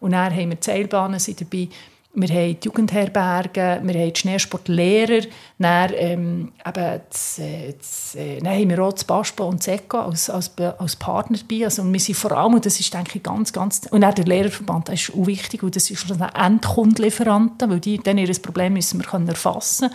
Und 0.00 0.10
dann 0.10 0.34
haben 0.34 0.48
wir 0.50 0.56
die 0.56 0.64
Seilbahnen 0.64 1.20
sind 1.20 1.40
dabei, 1.40 1.68
wir 2.14 2.28
haben 2.28 2.60
die 2.60 2.66
Jugendherbergen, 2.66 3.88
wir 3.88 4.00
haben 4.00 4.12
die 4.12 4.20
Schneesportlehrer, 4.20 5.26
dann, 5.58 5.90
ähm, 5.94 6.52
eben 6.66 7.00
das, 7.08 7.38
äh, 7.38 7.72
das, 7.72 8.14
äh, 8.14 8.38
dann 8.38 8.52
haben 8.52 8.68
wir 8.68 8.84
auch 8.84 8.92
das 8.92 9.04
BASPO 9.04 9.46
und 9.46 9.62
SECO 9.62 9.98
als, 9.98 10.28
als, 10.28 10.50
als 10.58 10.96
Partner 10.96 11.38
dabei. 11.38 11.64
Also, 11.64 11.90
wir 11.90 12.00
sind 12.00 12.16
vor 12.16 12.32
allem, 12.32 12.54
und 12.54 12.66
das 12.66 12.78
ist 12.78 12.92
denke 12.92 13.16
ich 13.16 13.22
ganz, 13.22 13.52
ganz, 13.52 13.86
und 13.90 14.04
auch 14.04 14.12
der 14.12 14.26
Lehrerverband, 14.26 14.88
das 14.88 15.00
ist 15.00 15.14
auch 15.14 15.26
wichtig, 15.26 15.62
weil 15.62 15.70
das 15.70 15.90
ist 15.90 16.06
schon 16.06 16.20
ein 16.20 16.34
Endkundenlieferanten, 16.34 17.70
weil 17.70 17.80
die 17.80 17.96
dann 17.98 18.18
ihr 18.18 18.32
Problem 18.42 18.74
müssen 18.74 19.00
wir 19.00 19.06
können 19.06 19.28
erfassen 19.28 19.88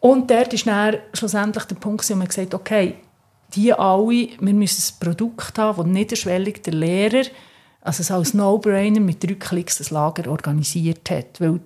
Und 0.00 0.30
dort 0.30 0.52
ist 0.52 0.66
dann 0.66 0.96
schlussendlich 1.14 1.64
der 1.64 1.76
Punkt, 1.76 2.08
wo 2.08 2.14
man 2.16 2.28
gesagt 2.28 2.54
okay, 2.54 2.96
die 3.54 3.72
alle, 3.72 4.28
wir 4.40 4.54
müssen 4.54 4.82
ein 4.92 5.06
Produkt 5.06 5.58
haben, 5.58 5.78
das 5.78 5.86
niederschwellig 5.86 6.62
der 6.62 6.74
Lehrer 6.74 7.24
also 7.88 8.02
so 8.02 8.14
als 8.14 8.34
No-Brainer 8.34 9.00
mit 9.00 9.24
drei 9.24 9.34
Klicks 9.34 9.78
das 9.78 9.90
Lager 9.90 10.30
organisiert 10.30 11.10
hat. 11.10 11.40
Weil 11.40 11.58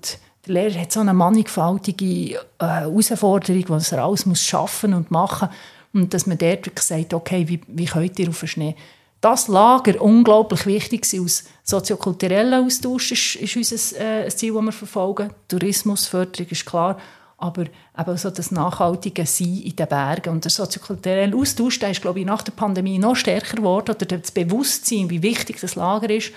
der 0.46 0.54
Lehrer 0.54 0.80
hat 0.80 0.92
so 0.92 1.00
eine 1.00 1.12
mannigfaltige 1.12 2.37
äh, 2.37 2.38
Herausforderung, 2.61 3.64
die 3.64 3.94
er 3.94 4.04
alles 4.04 4.24
muss 4.24 4.44
schaffen 4.44 4.94
und 4.94 5.11
machen 5.11 5.48
und 5.92 6.14
dass 6.14 6.26
man 6.26 6.38
dort 6.38 6.64
wirklich 6.64 6.87
sagt, 6.87 7.12
okay, 7.12 7.48
wie, 7.48 7.61
wie 7.66 7.87
könnt 7.87 8.18
ihr 8.20 8.28
auf 8.28 8.38
den 8.38 8.48
Schnee? 8.48 8.76
Das 9.20 9.48
Lager, 9.48 10.00
unglaublich 10.00 10.64
wichtig 10.64 11.02
aus 11.20 11.44
soziokulturellen 11.64 12.64
Austausch, 12.64 13.12
ist, 13.12 13.37
ist 13.37 13.56
unser 13.56 14.00
äh, 14.24 14.28
Ziel, 14.28 14.54
das 14.54 14.62
wir 14.62 14.72
verfolgen. 14.72 15.30
Tourismusförderung 15.48 16.50
ist 16.50 16.66
klar, 16.66 16.98
aber 17.42 17.64
eben 17.98 18.16
so 18.16 18.31
das 18.31 18.52
nachhaltige 18.52 19.26
Sein 19.26 19.62
in 19.64 19.74
den 19.74 19.88
Bergen 19.88 20.31
und 20.31 20.44
der 20.44 20.50
soziokulturelle 20.52 21.37
Austausch, 21.37 21.81
der 21.81 21.90
ist, 21.90 22.00
glaube 22.00 22.20
ich, 22.20 22.26
nach 22.26 22.42
der 22.42 22.52
Pandemie 22.52 22.98
noch 22.98 23.16
stärker 23.16 23.57
geworden, 23.57 23.96
oder 23.96 24.07
das 24.07 24.31
Bewusstsein, 24.31 25.11
wie 25.11 25.22
wichtig 25.22 25.59
das 25.61 25.74
Lager 25.74 26.09
ist. 26.09 26.31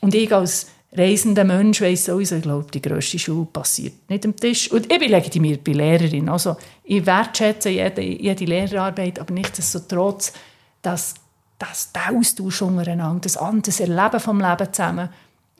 Und 0.00 0.12
ich 0.12 0.34
als 0.34 0.66
reisender 0.92 1.44
Mensch 1.44 1.80
weiss 1.80 2.06
sowieso, 2.06 2.34
ich 2.34 2.42
glaube, 2.42 2.66
die 2.72 2.82
grösste 2.82 3.18
Schule 3.18 3.46
passiert 3.46 3.94
nicht 4.08 4.24
am 4.24 4.34
Tisch. 4.34 4.70
Und 4.72 4.92
ich 4.92 4.98
bin 4.98 5.10
legitimiert 5.10 5.62
bei 5.62 5.72
Lehrerin. 5.72 6.28
Also 6.28 6.56
ich 6.82 7.06
wertschätze 7.06 7.70
jede, 7.70 8.02
jede 8.02 8.44
Lehrerarbeit, 8.44 9.20
aber 9.20 9.32
nichtsdestotrotz, 9.32 10.32
dass, 10.82 11.14
dass 11.60 11.92
der 11.92 12.12
Austausch 12.12 12.60
untereinander, 12.60 13.20
das 13.20 13.36
andere 13.36 13.72
Erleben 13.78 14.20
vom 14.20 14.40
Leben 14.40 14.72
zusammen, 14.72 15.10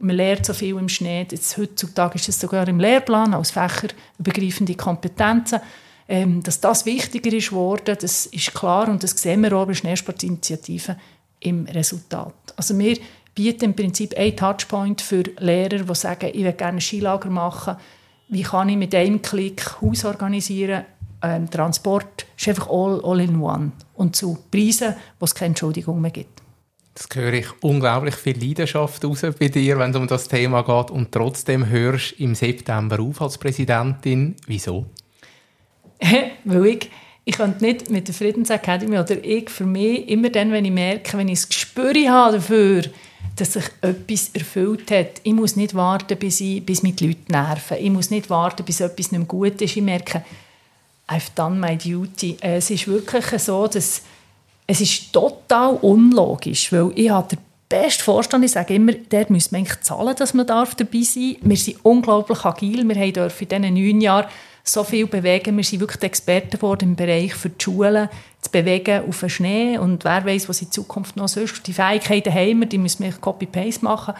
man 0.00 0.16
lernt 0.16 0.46
so 0.46 0.54
viel 0.54 0.76
im 0.76 0.88
Schnee. 0.88 1.26
Jetzt, 1.30 1.57
heutzutage 1.57 2.16
ist 2.16 2.28
es 2.28 2.40
sogar 2.40 2.66
im 2.68 2.80
Lehrplan 2.80 3.35
als 3.35 3.50
fächerübergreifende 3.50 4.74
Kompetenzen. 4.74 5.61
Ähm, 6.07 6.42
dass 6.42 6.61
das 6.61 6.85
wichtiger 6.85 7.33
ist 7.33 7.48
geworden, 7.48 7.96
das 7.98 8.26
ist 8.26 8.52
klar 8.52 8.88
und 8.88 9.02
das 9.02 9.12
sehen 9.12 9.40
wir 9.40 9.57
auch 9.57 9.66
bei 9.66 9.72
Schneesportinitiativen 9.72 10.96
im 11.40 11.64
Resultat. 11.64 12.35
Also 12.57 12.78
wir 12.78 12.98
bieten 13.35 13.64
im 13.64 13.74
Prinzip 13.74 14.14
einen 14.16 14.37
Touchpoint 14.37 15.00
für 15.00 15.22
Lehrer, 15.38 15.78
die 15.78 15.94
sagen, 15.94 16.30
ich 16.33 16.44
will 16.44 16.52
gerne 16.52 16.78
ein 16.78 16.80
Skilager 16.83 17.30
machen. 17.30 17.76
Wie 18.28 18.42
kann 18.42 18.68
ich 18.68 18.76
mit 18.76 18.94
einem 18.94 19.22
Klick 19.22 19.80
Haus 19.80 20.04
organisieren? 20.04 20.85
Ähm, 21.22 21.50
Transport 21.50 22.26
ist 22.37 22.48
einfach 22.48 22.68
all, 22.68 23.00
all 23.02 23.20
in 23.20 23.40
one. 23.40 23.72
Und 23.94 24.14
zu 24.14 24.38
Preisen, 24.50 24.94
wo 25.18 25.24
es 25.24 25.35
keine 25.35 25.48
Entschuldigung 25.48 26.02
mehr 26.02 26.11
gibt. 26.11 26.43
Das 26.94 27.09
höre 27.12 27.33
ich 27.33 27.46
unglaublich 27.61 28.14
viel 28.14 28.38
Leidenschaft 28.38 29.04
raus 29.04 29.22
bei 29.38 29.48
dir, 29.48 29.78
wenn 29.78 29.90
es 29.90 29.96
um 29.96 30.07
das 30.07 30.28
Thema 30.28 30.62
geht. 30.62 30.92
Und 30.92 31.11
trotzdem 31.11 31.66
hörst 31.68 32.12
du 32.12 32.22
im 32.22 32.37
September 32.37 33.00
auf 33.00 33.20
als 33.20 33.37
Präsidentin. 33.37 34.37
Wieso? 34.46 34.87
Weil 36.44 36.66
ich, 36.66 36.90
ich 37.24 37.37
könnte 37.37 37.64
nicht 37.64 37.90
mit 37.90 38.07
der 38.07 38.14
Friedensakademie 38.14 38.98
oder 38.98 39.22
ich 39.24 39.50
für 39.50 39.66
mich 39.66 40.09
immer 40.09 40.30
dann, 40.30 40.52
wenn 40.52 40.64
ich 40.64 40.70
merke, 40.70 41.18
wenn 41.18 41.28
ich 41.28 41.40
das 41.40 41.48
Gespür 41.48 41.94
habe 42.09 42.37
dafür, 42.37 42.83
dass 43.35 43.54
sich 43.54 43.64
etwas 43.80 44.30
erfüllt 44.33 44.90
hat. 44.92 45.20
Ich 45.24 45.33
muss 45.33 45.57
nicht 45.57 45.74
warten, 45.74 46.16
bis, 46.16 46.40
ich, 46.40 46.64
bis 46.64 46.85
mich 46.85 46.94
die 46.94 47.09
Leute 47.09 47.33
nerven. 47.33 47.78
Ich 47.80 47.90
muss 47.90 48.11
nicht 48.11 48.30
warten, 48.30 48.64
bis 48.64 48.80
etwas 48.80 49.11
nicht 49.11 49.26
gut 49.26 49.61
ist. 49.61 49.76
Ich 49.76 49.83
merke, 49.83 50.24
I've 51.09 51.35
done 51.35 51.59
my 51.59 51.76
duty. 51.76 52.37
Es 52.40 52.70
ist 52.70 52.87
wirklich 52.87 53.26
so, 53.42 53.66
dass 53.66 54.02
es 54.66 54.81
ist 54.81 55.12
total 55.12 55.74
unlogisch, 55.77 56.72
weil 56.72 56.90
ich 56.94 57.11
habe 57.11 57.37
den 57.37 57.38
besten 57.68 58.03
Vorstand, 58.03 58.44
ich 58.44 58.53
sage 58.53 58.74
immer, 58.74 58.92
der 58.92 59.27
muss 59.29 59.50
man 59.50 59.61
eigentlich 59.61 59.81
zahlen, 59.83 60.14
dass 60.16 60.35
man 60.35 60.46
dabei 60.46 60.66
sein 61.03 61.37
darf. 61.37 61.38
Wir 61.42 61.57
sind 61.57 61.85
unglaublich 61.85 62.44
agil, 62.44 62.88
wir 62.88 63.12
dürfen 63.12 63.48
in 63.48 63.48
diesen 63.48 63.74
neun 63.74 64.00
Jahren 64.00 64.27
so 64.66 64.83
viel 64.83 65.07
bewegen. 65.07 65.57
Wir 65.57 65.64
sind 65.64 65.81
wirklich 65.81 66.03
Experten 66.03 66.57
geworden 66.59 66.90
im 66.90 66.96
Bereich 66.96 67.35
für 67.35 67.50
die 67.50 67.62
Schulen, 67.62 68.09
zu 68.40 68.50
bewegen 68.50 69.03
auf 69.07 69.20
den 69.20 69.29
Schnee 69.29 69.79
und 69.79 70.05
wer 70.05 70.24
weiß, 70.24 70.48
was 70.48 70.62
in 70.62 70.70
Zukunft 70.70 71.16
noch 71.16 71.29
sonst. 71.29 71.66
Die 71.66 71.72
Fähigkeiten 71.72 72.33
haben 72.33 72.61
wir, 72.61 72.66
die 72.66 72.79
müssen 72.79 73.05
wir 73.05 73.12
Copy-Paste 73.12 73.85
machen 73.85 74.14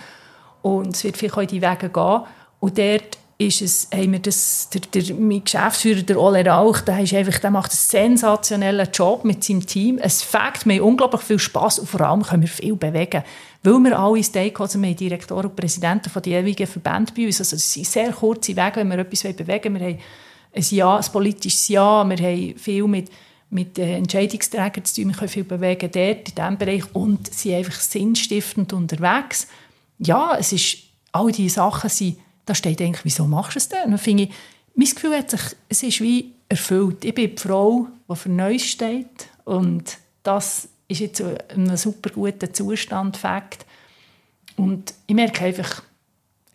und 0.61 0.95
es 0.95 1.05
wird 1.05 1.17
vielleicht 1.17 1.37
auch 1.37 1.43
in 1.43 1.49
die 1.49 1.63
Wege 1.63 1.89
gehen. 1.89 2.21
Und 2.61 2.79
dort 2.79 3.19
ist 3.37 3.63
es, 3.63 3.89
haben 3.93 4.13
wir 4.13 4.21
das, 4.21 4.71
der, 4.71 4.81
der, 4.81 5.15
mein 5.17 5.43
Geschäftsführer, 5.43 6.03
der 6.03 6.21
Ole 6.21 6.47
Rauch, 6.47 6.81
der, 6.81 7.01
ist 7.01 7.15
einfach, 7.15 7.39
der 7.41 7.51
macht 7.51 7.73
einen 7.73 7.79
sensationellen 8.17 8.89
Job 8.93 9.25
mit 9.25 9.43
seinem 9.43 9.67
Team. 9.67 9.99
Es 9.99 10.23
fängt 10.23 10.67
mir 10.67 10.85
unglaublich 10.85 11.23
viel 11.23 11.39
Spaß 11.39 11.81
und 11.81 11.89
vor 11.89 12.01
allem 12.03 12.23
können 12.23 12.43
wir 12.43 12.49
viel 12.49 12.77
bewegen. 12.77 13.25
Weil 13.63 13.79
wir 13.81 13.99
alle 13.99 14.23
Stakeholder, 14.23 14.81
wir 14.81 14.89
haben 14.89 14.97
Direktoren 14.97 15.47
und 15.47 15.57
Präsidenten 15.57 16.11
von 16.11 16.23
den 16.23 16.33
jeweiligen 16.33 16.67
Verbänden 16.67 17.15
bei 17.17 17.27
uns, 17.27 17.41
also 17.41 17.57
es 17.57 17.73
sind 17.73 17.87
sehr 17.87 18.13
kurze 18.13 18.55
Wege, 18.55 18.77
wenn 18.77 18.89
wir 18.89 18.99
etwas 18.99 19.23
bewegen 19.23 19.75
wollen. 19.75 19.81
Wir 19.81 19.97
haben 19.97 19.99
ein 20.53 20.65
Ja, 20.71 20.97
ein 20.97 21.13
politisches 21.13 21.69
Ja, 21.69 22.05
wir 22.05 22.17
haben 22.17 22.55
viel 22.57 22.87
mit 22.87 23.11
mit 23.51 23.77
den 23.77 23.89
Entscheidungsträgern 23.89 24.85
zu 24.85 24.97
tun, 24.97 25.11
wir 25.11 25.17
können 25.17 25.29
viel 25.29 25.45
bewegen 25.45 25.89
dort, 25.93 26.29
in 26.29 26.35
diesem 26.35 26.59
Bereich 26.59 26.83
und 26.93 27.33
sind 27.33 27.55
einfach 27.55 27.79
sinnstiftend 27.79 28.73
unterwegs. 28.73 29.47
Ja, 29.99 30.37
es 30.37 30.53
ist, 30.53 30.79
all 31.13 31.31
diese 31.31 31.55
Sachen 31.55 31.89
sind 31.89 32.17
da 32.47 32.55
steht 32.55 32.81
eigentlich, 32.81 33.05
wieso 33.05 33.27
machst 33.27 33.55
du 33.55 33.59
es 33.59 33.69
denn? 33.69 33.85
Und 33.85 33.91
dann 33.93 33.99
finde 33.99 34.25
ich, 34.25 34.31
mein 34.75 34.89
Gefühl 34.89 35.17
hat 35.17 35.31
sich, 35.31 35.41
es 35.69 35.83
ist 35.83 36.01
wie 36.01 36.33
erfüllt. 36.49 37.05
Ich 37.05 37.15
bin 37.15 37.35
die 37.35 37.41
Frau, 37.41 37.89
die 38.09 38.17
für 38.17 38.29
Neues 38.29 38.65
steht 38.65 39.29
und 39.45 39.99
das 40.23 40.69
ist 40.89 41.01
jetzt 41.01 41.21
in 41.21 41.39
einem 41.51 41.77
super 41.77 42.11
guten 42.11 42.53
Zustand, 42.53 43.17
Fakt. 43.17 43.65
Und 44.57 44.95
ich 45.07 45.15
merke 45.15 45.45
einfach, 45.45 45.83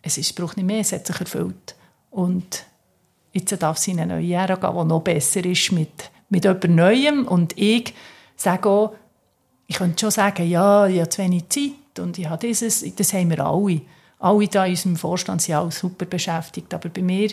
es 0.02 0.18
ist, 0.18 0.34
braucht 0.34 0.56
nicht 0.56 0.66
mehr, 0.66 0.80
es 0.80 0.92
hat 0.92 1.06
sich 1.06 1.20
erfüllt. 1.20 1.74
Und 2.10 2.64
jetzt 3.32 3.62
darf 3.62 3.76
es 3.76 3.88
in 3.88 4.00
eine 4.00 4.14
neue 4.14 4.34
Ära 4.34 4.56
gehen, 4.56 4.78
die 4.78 4.84
noch 4.84 5.02
besser 5.02 5.44
ist 5.44 5.72
mit, 5.72 6.10
mit 6.28 6.44
jemand 6.44 6.64
Neuem. 6.68 7.26
Und 7.26 7.56
ich 7.58 7.94
sage 8.36 8.68
auch, 8.68 8.94
ich 9.66 9.76
könnte 9.76 10.00
schon 10.00 10.10
sagen, 10.10 10.48
ja, 10.48 10.86
ich 10.86 10.98
habe 11.00 11.08
zu 11.08 11.22
wenig 11.22 11.48
Zeit 11.48 11.98
und 11.98 12.18
ich 12.18 12.28
habe 12.28 12.46
dieses, 12.46 12.84
das 12.94 13.12
haben 13.12 13.30
wir 13.30 13.44
alle 13.44 13.82
alle 14.20 14.48
da 14.48 14.64
in 14.66 14.72
unserem 14.72 14.96
Vorstand 14.96 15.42
sind 15.42 15.56
auch 15.56 15.72
super 15.72 16.04
beschäftigt. 16.04 16.72
Aber 16.74 16.88
bei 16.90 17.02
mir, 17.02 17.30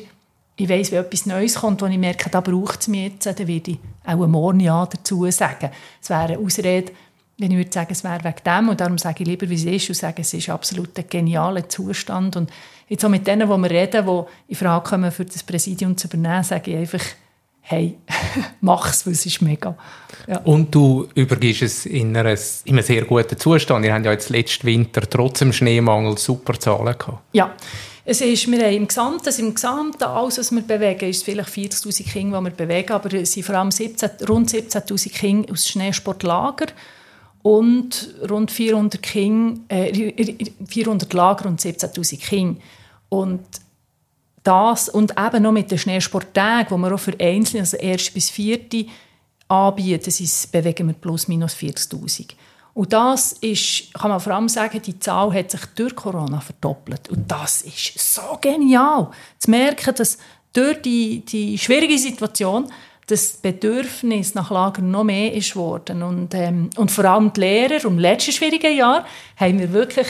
ich 0.55 0.69
weiss, 0.69 0.91
wenn 0.91 1.03
etwas 1.03 1.25
Neues 1.25 1.55
kommt, 1.55 1.81
wo 1.81 1.85
ich 1.85 1.97
merke, 1.97 2.29
da 2.29 2.41
braucht 2.41 2.81
es 2.81 2.87
mich 2.87 3.11
jetzt, 3.11 3.25
dann 3.25 3.37
würde 3.47 3.71
ich 3.71 3.79
auch 4.05 4.25
morgen 4.25 4.61
Ja 4.61 4.85
dazu 4.85 5.29
sagen. 5.29 5.69
Es 6.01 6.09
wäre 6.09 6.21
eine 6.21 6.39
Ausrede, 6.39 6.93
wenn 7.37 7.51
ich 7.51 7.57
würde 7.57 7.71
sagen, 7.71 7.89
es 7.91 8.03
wäre 8.03 8.23
wegen 8.23 8.43
dem. 8.43 8.69
Und 8.69 8.81
darum 8.81 8.97
sage 8.97 9.21
ich 9.21 9.27
lieber, 9.27 9.49
wie 9.49 9.55
es 9.55 9.65
ist 9.65 9.89
und 9.89 9.95
sage, 9.95 10.21
es 10.21 10.33
ist 10.33 10.49
absolut 10.49 10.97
ein 10.97 11.05
genialer 11.07 11.67
Zustand. 11.69 12.35
Und 12.35 12.49
jetzt 12.87 13.03
auch 13.05 13.09
mit 13.09 13.27
denen, 13.27 13.47
die 13.47 13.57
wir 13.57 13.69
reden, 13.69 14.05
die 14.05 14.23
in 14.47 14.55
Frage 14.55 14.89
kommen, 14.89 15.11
für 15.11 15.25
das 15.25 15.43
Präsidium 15.43 15.95
zu 15.97 16.07
übernehmen, 16.07 16.43
sage 16.43 16.71
ich 16.71 16.77
einfach, 16.77 17.05
hey, 17.69 17.97
mach's, 18.61 19.05
weil 19.05 19.13
es 19.13 19.25
ist 19.25 19.41
mega. 19.41 19.75
Ja. 20.25 20.39
Und 20.39 20.73
du 20.73 21.07
übergibst 21.15 21.61
es 21.61 21.85
in, 21.85 22.15
einer, 22.15 22.37
in 22.63 22.73
einem 22.73 22.81
sehr 22.81 23.03
guten 23.03 23.37
Zustand. 23.37 23.83
Wir 23.83 23.93
haben 23.93 24.05
ja 24.05 24.11
jetzt 24.13 24.29
letzten 24.29 24.67
Winter 24.67 25.01
trotz 25.01 25.39
dem 25.39 25.51
Schneemangel 25.51 26.17
super 26.17 26.57
Zahlen 26.57 26.97
gehabt. 26.97 27.19
Ja, 27.33 27.53
es 28.05 28.21
ist, 28.21 28.49
wir 28.49 28.65
haben 28.65 28.73
im 28.73 28.87
Gesamten, 28.87 29.33
im 29.37 29.53
Gesamten 29.53 30.03
alles, 30.03 30.37
was 30.37 30.51
wir 30.53 30.61
bewegen, 30.61 31.09
ist 31.09 31.25
vielleicht 31.25 31.49
40'000 31.49 32.09
Kinder, 32.09 32.39
die 32.39 32.45
wir 32.45 32.51
bewegen, 32.51 32.93
aber 32.93 33.13
es 33.13 33.33
sind 33.33 33.43
vor 33.43 33.55
allem 33.55 33.71
17, 33.71 34.11
rund 34.29 34.49
17'000 34.49 35.11
Kinder 35.11 35.51
aus 35.51 35.67
Schneesportlager 35.67 36.67
und 37.41 38.15
rund 38.29 38.49
400, 38.49 39.03
Kinder, 39.03 39.59
äh, 39.67 40.45
400 40.65 41.11
Lager 41.11 41.49
und 41.49 41.59
17'000 41.59 42.17
Kinder. 42.17 42.61
Und 43.09 43.41
das 44.47 44.87
und 44.87 45.13
eben 45.17 45.43
noch 45.43 45.51
mit 45.51 45.69
den 45.69 45.77
Schneesporttagen, 45.77 46.71
wo 46.71 46.77
wir 46.77 46.95
auch 46.95 46.99
für 46.99 47.19
Einzelne, 47.19 47.61
also 47.61 47.77
erst 47.77 48.13
bis 48.13 48.29
vierte, 48.29 48.85
anbieten, 49.47 50.03
das 50.05 50.19
ist, 50.19 50.51
bewegen 50.51 50.87
wir 50.87 50.93
plus 50.93 51.27
minus 51.27 51.53
40'000. 51.55 52.29
Und 52.73 52.93
das 52.93 53.33
ist, 53.33 53.93
kann 53.93 54.11
man 54.11 54.19
vor 54.19 54.33
allem 54.33 54.47
sagen, 54.47 54.81
die 54.81 54.99
Zahl 54.99 55.33
hat 55.33 55.51
sich 55.51 55.65
durch 55.75 55.95
Corona 55.95 56.39
verdoppelt. 56.39 57.09
Und 57.09 57.29
das 57.29 57.63
ist 57.63 57.97
so 57.97 58.37
genial, 58.39 59.09
zu 59.39 59.49
merken, 59.49 59.95
dass 59.95 60.17
durch 60.53 60.81
die, 60.81 61.25
die 61.25 61.57
schwierige 61.57 61.97
Situation 61.97 62.71
das 63.07 63.33
Bedürfnis 63.33 64.35
nach 64.35 64.51
Lagern 64.51 64.91
noch 64.91 65.05
mehr 65.05 65.33
ist 65.33 65.53
geworden. 65.53 66.03
Und, 66.03 66.33
ähm, 66.35 66.69
und 66.75 66.91
vor 66.91 67.05
allem 67.05 67.33
die 67.33 67.39
Lehrer, 67.39 67.83
im 67.85 67.97
letzten 67.97 68.33
schwierigen 68.33 68.77
Jahr, 68.77 69.05
haben 69.37 69.59
wir 69.59 69.71
wirklich, 69.71 70.07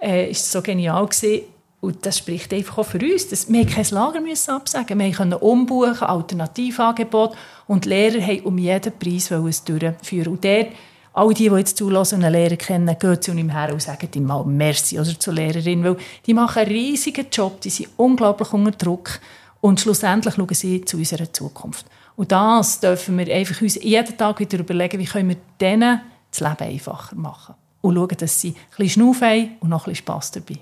äh, 0.00 0.30
ist 0.30 0.50
so 0.50 0.60
genial 0.60 1.06
gewesen, 1.06 1.44
und 1.80 2.04
das 2.04 2.18
spricht 2.18 2.52
einfach 2.52 2.78
auch 2.78 2.86
für 2.86 2.98
uns. 2.98 3.28
Dass 3.28 3.50
wir 3.50 3.66
kein 3.66 3.86
Lager 3.90 4.20
müssen 4.20 4.50
absagen 4.50 4.98
Wir 4.98 5.12
können 5.12 5.32
umbuchen, 5.34 6.02
Alternativangebot. 6.02 7.34
Und 7.66 7.86
die 7.86 7.88
Lehrer 7.88 8.20
haben 8.20 8.40
um 8.40 8.58
jeden 8.58 8.92
Preis 8.98 9.30
es 9.30 9.64
durchführen. 9.64 10.32
Und 10.32 10.44
der, 10.44 10.68
all 11.14 11.32
die, 11.32 11.48
die 11.48 11.56
jetzt 11.56 11.78
zulassen 11.78 12.16
und 12.16 12.24
einen 12.24 12.34
Lehrer 12.34 12.56
kennen, 12.56 12.98
gehen 12.98 13.22
zu 13.22 13.32
ihm 13.32 13.50
her 13.50 13.72
und 13.72 13.80
sagen 13.80 14.08
ihm 14.14 14.24
mal 14.24 14.44
Merci 14.44 15.00
oder 15.00 15.18
zur 15.18 15.32
Lehrerin. 15.32 15.82
Weil 15.82 15.96
die 16.26 16.34
machen 16.34 16.60
einen 16.60 16.70
riesigen 16.70 17.26
Job, 17.32 17.62
die 17.62 17.70
sind 17.70 17.88
unglaublich 17.96 18.52
unter 18.52 18.72
Druck. 18.72 19.18
Und 19.62 19.80
schlussendlich 19.80 20.34
schauen 20.34 20.54
sie 20.54 20.84
zu 20.84 20.98
unserer 20.98 21.32
Zukunft. 21.32 21.86
Und 22.14 22.30
das 22.30 22.80
dürfen 22.80 23.16
wir 23.16 23.34
einfach 23.34 23.60
uns 23.62 23.82
jeden 23.82 24.18
Tag 24.18 24.38
wieder 24.38 24.58
überlegen, 24.58 24.98
wie 24.98 25.06
können 25.06 25.30
wir 25.30 25.36
denen 25.58 26.02
das 26.30 26.40
Leben 26.40 26.74
einfacher 26.74 27.16
machen. 27.16 27.54
Und 27.80 27.94
schauen, 27.94 28.16
dass 28.18 28.38
sie 28.38 28.50
ein 28.50 28.54
bisschen 28.76 28.88
Schnuff 28.90 29.22
haben 29.22 29.56
und 29.60 29.70
noch 29.70 29.86
ein 29.86 29.92
bisschen 29.92 30.04
Spass 30.04 30.30
dabei 30.30 30.60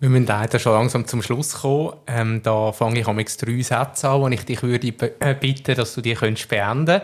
wir 0.00 0.08
müssen 0.08 0.26
leider 0.26 0.58
schon 0.58 0.72
langsam 0.72 1.06
zum 1.06 1.22
Schluss 1.22 1.60
kommen. 1.60 1.92
Ähm, 2.06 2.42
da 2.42 2.72
fange 2.72 3.00
ich 3.00 3.06
am 3.06 3.18
drei 3.18 3.62
Sätze 3.62 4.08
an, 4.08 4.20
wo 4.22 4.28
ich 4.28 4.44
dich 4.46 4.62
würde 4.62 4.88
äh, 5.20 5.34
bitten, 5.34 5.76
dass 5.76 5.94
du 5.94 6.00
die 6.00 6.14
könntest 6.14 6.48
beenden 6.48 7.02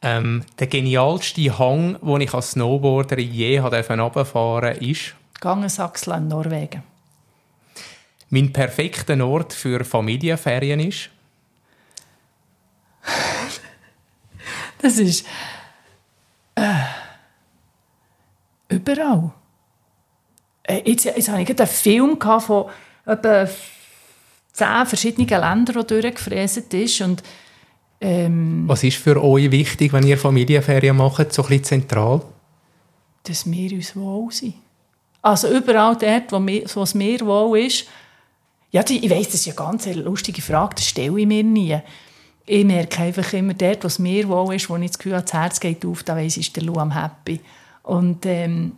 ähm, 0.00 0.44
Der 0.58 0.68
genialste 0.68 1.58
Hang, 1.58 1.98
den 2.00 2.20
ich 2.20 2.32
als 2.32 2.52
Snowboarder 2.52 3.18
je 3.18 3.58
runterfahren 3.58 4.76
ist? 4.76 5.14
Gangesachsland, 5.40 6.28
Norwegen. 6.28 6.84
Mein 8.30 8.52
perfekter 8.52 9.20
Ort 9.26 9.52
für 9.52 9.84
Familienferien 9.84 10.78
ist? 10.78 11.10
das 14.80 14.98
ist... 14.98 15.26
Äh, 16.54 16.84
überall. 18.68 19.32
Äh, 20.64 20.82
jetzt, 20.84 21.04
jetzt 21.04 21.28
habe 21.28 21.42
ich 21.42 21.48
einen 21.48 21.66
Film 21.66 22.18
von 22.20 22.66
etwa 23.04 23.48
zehn 24.52 24.86
verschiedenen 24.86 25.28
Ländern, 25.28 25.86
der 25.86 26.00
durchgefräst 26.00 26.72
ist. 26.74 27.00
Und, 27.00 27.22
ähm, 28.00 28.64
Was 28.66 28.84
ist 28.84 28.98
für 28.98 29.22
euch 29.22 29.50
wichtig, 29.50 29.92
wenn 29.92 30.06
ihr 30.06 30.18
Familienferien 30.18 30.96
macht, 30.96 31.32
so 31.32 31.42
ein 31.42 31.48
bisschen 31.48 31.64
zentral? 31.64 32.22
Dass 33.24 33.50
wir 33.50 33.72
uns 33.72 33.96
wohl 33.96 34.30
sind. 34.30 34.54
Also 35.22 35.48
überall 35.48 35.96
dort, 35.96 36.32
wo, 36.32 36.44
wir, 36.44 36.64
wo 36.74 36.82
es 36.82 36.94
mir 36.94 37.20
wohl 37.20 37.60
ist. 37.60 37.86
Ja, 38.72 38.82
ich 38.88 39.08
weiss, 39.08 39.26
das 39.26 39.46
ist 39.46 39.48
eine 39.48 39.54
ganz 39.54 39.86
lustige 39.86 40.42
Frage, 40.42 40.76
das 40.76 40.86
stelle 40.86 41.20
ich 41.20 41.26
mir 41.26 41.44
nie. 41.44 41.78
Ich 42.44 42.64
merke 42.64 43.02
einfach 43.02 43.32
immer 43.34 43.54
dort, 43.54 43.84
wo 43.84 43.86
es 43.86 43.98
mir 43.98 44.28
wohl 44.28 44.54
ist, 44.54 44.68
wo 44.68 44.76
ich 44.76 44.90
das 44.90 44.98
Gefühl 44.98 45.14
habe, 45.14 45.22
das 45.22 45.32
Herz 45.32 45.60
geht 45.60 45.84
auf, 45.84 46.02
da 46.02 46.16
weiss 46.16 46.36
ich, 46.36 46.48
ist 46.48 46.56
der 46.56 46.64
Lou 46.64 46.74
am 46.76 46.90
happy. 46.90 47.40
Und 47.82 48.26
ähm, 48.26 48.72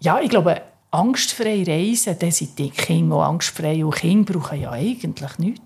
ja, 0.00 0.20
ich 0.20 0.30
glaube, 0.30 0.62
angstfrei 0.92 1.64
reisen, 1.66 2.16
dann 2.18 2.30
sind 2.30 2.58
die 2.58 2.70
Kinder 2.70 3.16
auch 3.16 3.24
angstfrei. 3.24 3.84
Und 3.84 3.96
Kinder 3.96 4.34
brauchen 4.34 4.60
ja 4.60 4.70
eigentlich 4.70 5.38
nichts. 5.38 5.64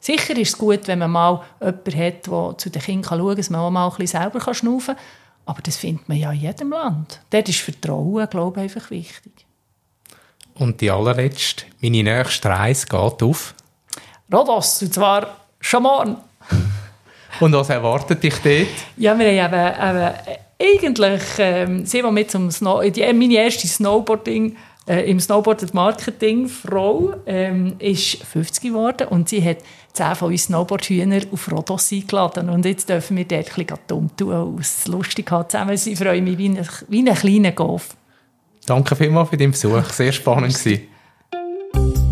Sicher 0.00 0.36
ist 0.36 0.50
es 0.50 0.58
gut, 0.58 0.86
wenn 0.86 1.00
man 1.00 1.10
mal 1.10 1.42
jemanden 1.60 1.98
hat, 1.98 2.26
der 2.26 2.54
zu 2.56 2.70
den 2.70 2.80
Kindern 2.80 3.04
schauen 3.08 3.26
kann, 3.26 3.36
dass 3.36 3.50
man 3.50 3.60
auch 3.60 3.70
mal 3.70 3.88
ein 3.88 3.96
bisschen 3.96 4.20
selber 4.20 4.54
schnaufen 4.54 4.94
kann. 4.94 5.04
Aber 5.44 5.62
das 5.62 5.76
findet 5.76 6.08
man 6.08 6.18
ja 6.18 6.30
in 6.30 6.40
jedem 6.40 6.70
Land. 6.70 7.20
Dort 7.30 7.48
ist 7.48 7.60
Vertrauen, 7.60 8.28
glaube 8.30 8.60
ich, 8.60 8.64
einfach 8.64 8.90
wichtig. 8.90 9.32
Und 10.54 10.80
die 10.80 10.90
allerletzte, 10.90 11.64
meine 11.80 12.02
nächste 12.02 12.48
Reise 12.48 12.86
geht 12.86 13.22
auf? 13.22 13.54
Rhodos, 14.32 14.82
und 14.82 14.94
zwar 14.94 15.38
schon 15.60 15.82
morgen. 15.82 16.16
und 17.40 17.52
was 17.52 17.70
erwartet 17.70 18.22
dich 18.22 18.34
dort? 18.36 18.68
Ja, 18.96 19.18
wir 19.18 19.42
haben 19.42 19.54
eben, 19.54 19.98
eben 19.98 20.38
eigentlich, 20.60 21.22
ähm, 21.38 21.86
sie, 21.86 22.02
die 22.02 22.10
mit 22.10 22.30
zum 22.30 22.50
Snow 22.50 22.82
die, 22.90 23.12
meine 23.12 23.34
erste 23.34 23.66
Snowboarding 23.66 24.56
äh, 24.88 25.10
im 25.10 25.20
Snowboard 25.20 25.74
Marketing 25.74 26.48
Frau 26.48 27.14
ähm, 27.26 27.74
ist 27.78 28.24
50 28.24 28.62
geworden 28.62 29.08
und 29.08 29.28
sie 29.28 29.44
hat 29.44 29.58
10 29.92 30.14
von 30.14 30.30
uns 30.30 30.44
Snowboard-Hühner 30.44 31.22
auf 31.30 31.50
Rhodos 31.52 31.92
eingeladen 31.92 32.48
und 32.48 32.64
jetzt 32.64 32.88
dürfen 32.88 33.16
wir 33.16 33.24
dort 33.24 33.50
ein 33.50 33.66
bisschen 33.66 33.78
dumm 33.86 34.10
tun 34.16 34.32
und 34.32 34.60
es 34.60 34.86
lustig 34.86 35.30
haben 35.30 35.48
zusammen. 35.48 35.76
Sie 35.76 35.94
freuen 35.94 36.24
mich 36.24 36.38
wie 36.38 36.48
ein, 36.48 36.68
wie 36.88 37.08
ein 37.08 37.14
kleiner 37.14 37.52
Golf. 37.52 37.96
Danke 38.66 38.96
vielmals 38.96 39.30
für 39.30 39.36
den 39.36 39.50
Besuch, 39.50 39.84
sehr 39.90 40.12
spannend 40.12 40.54
gewesen. 40.54 42.07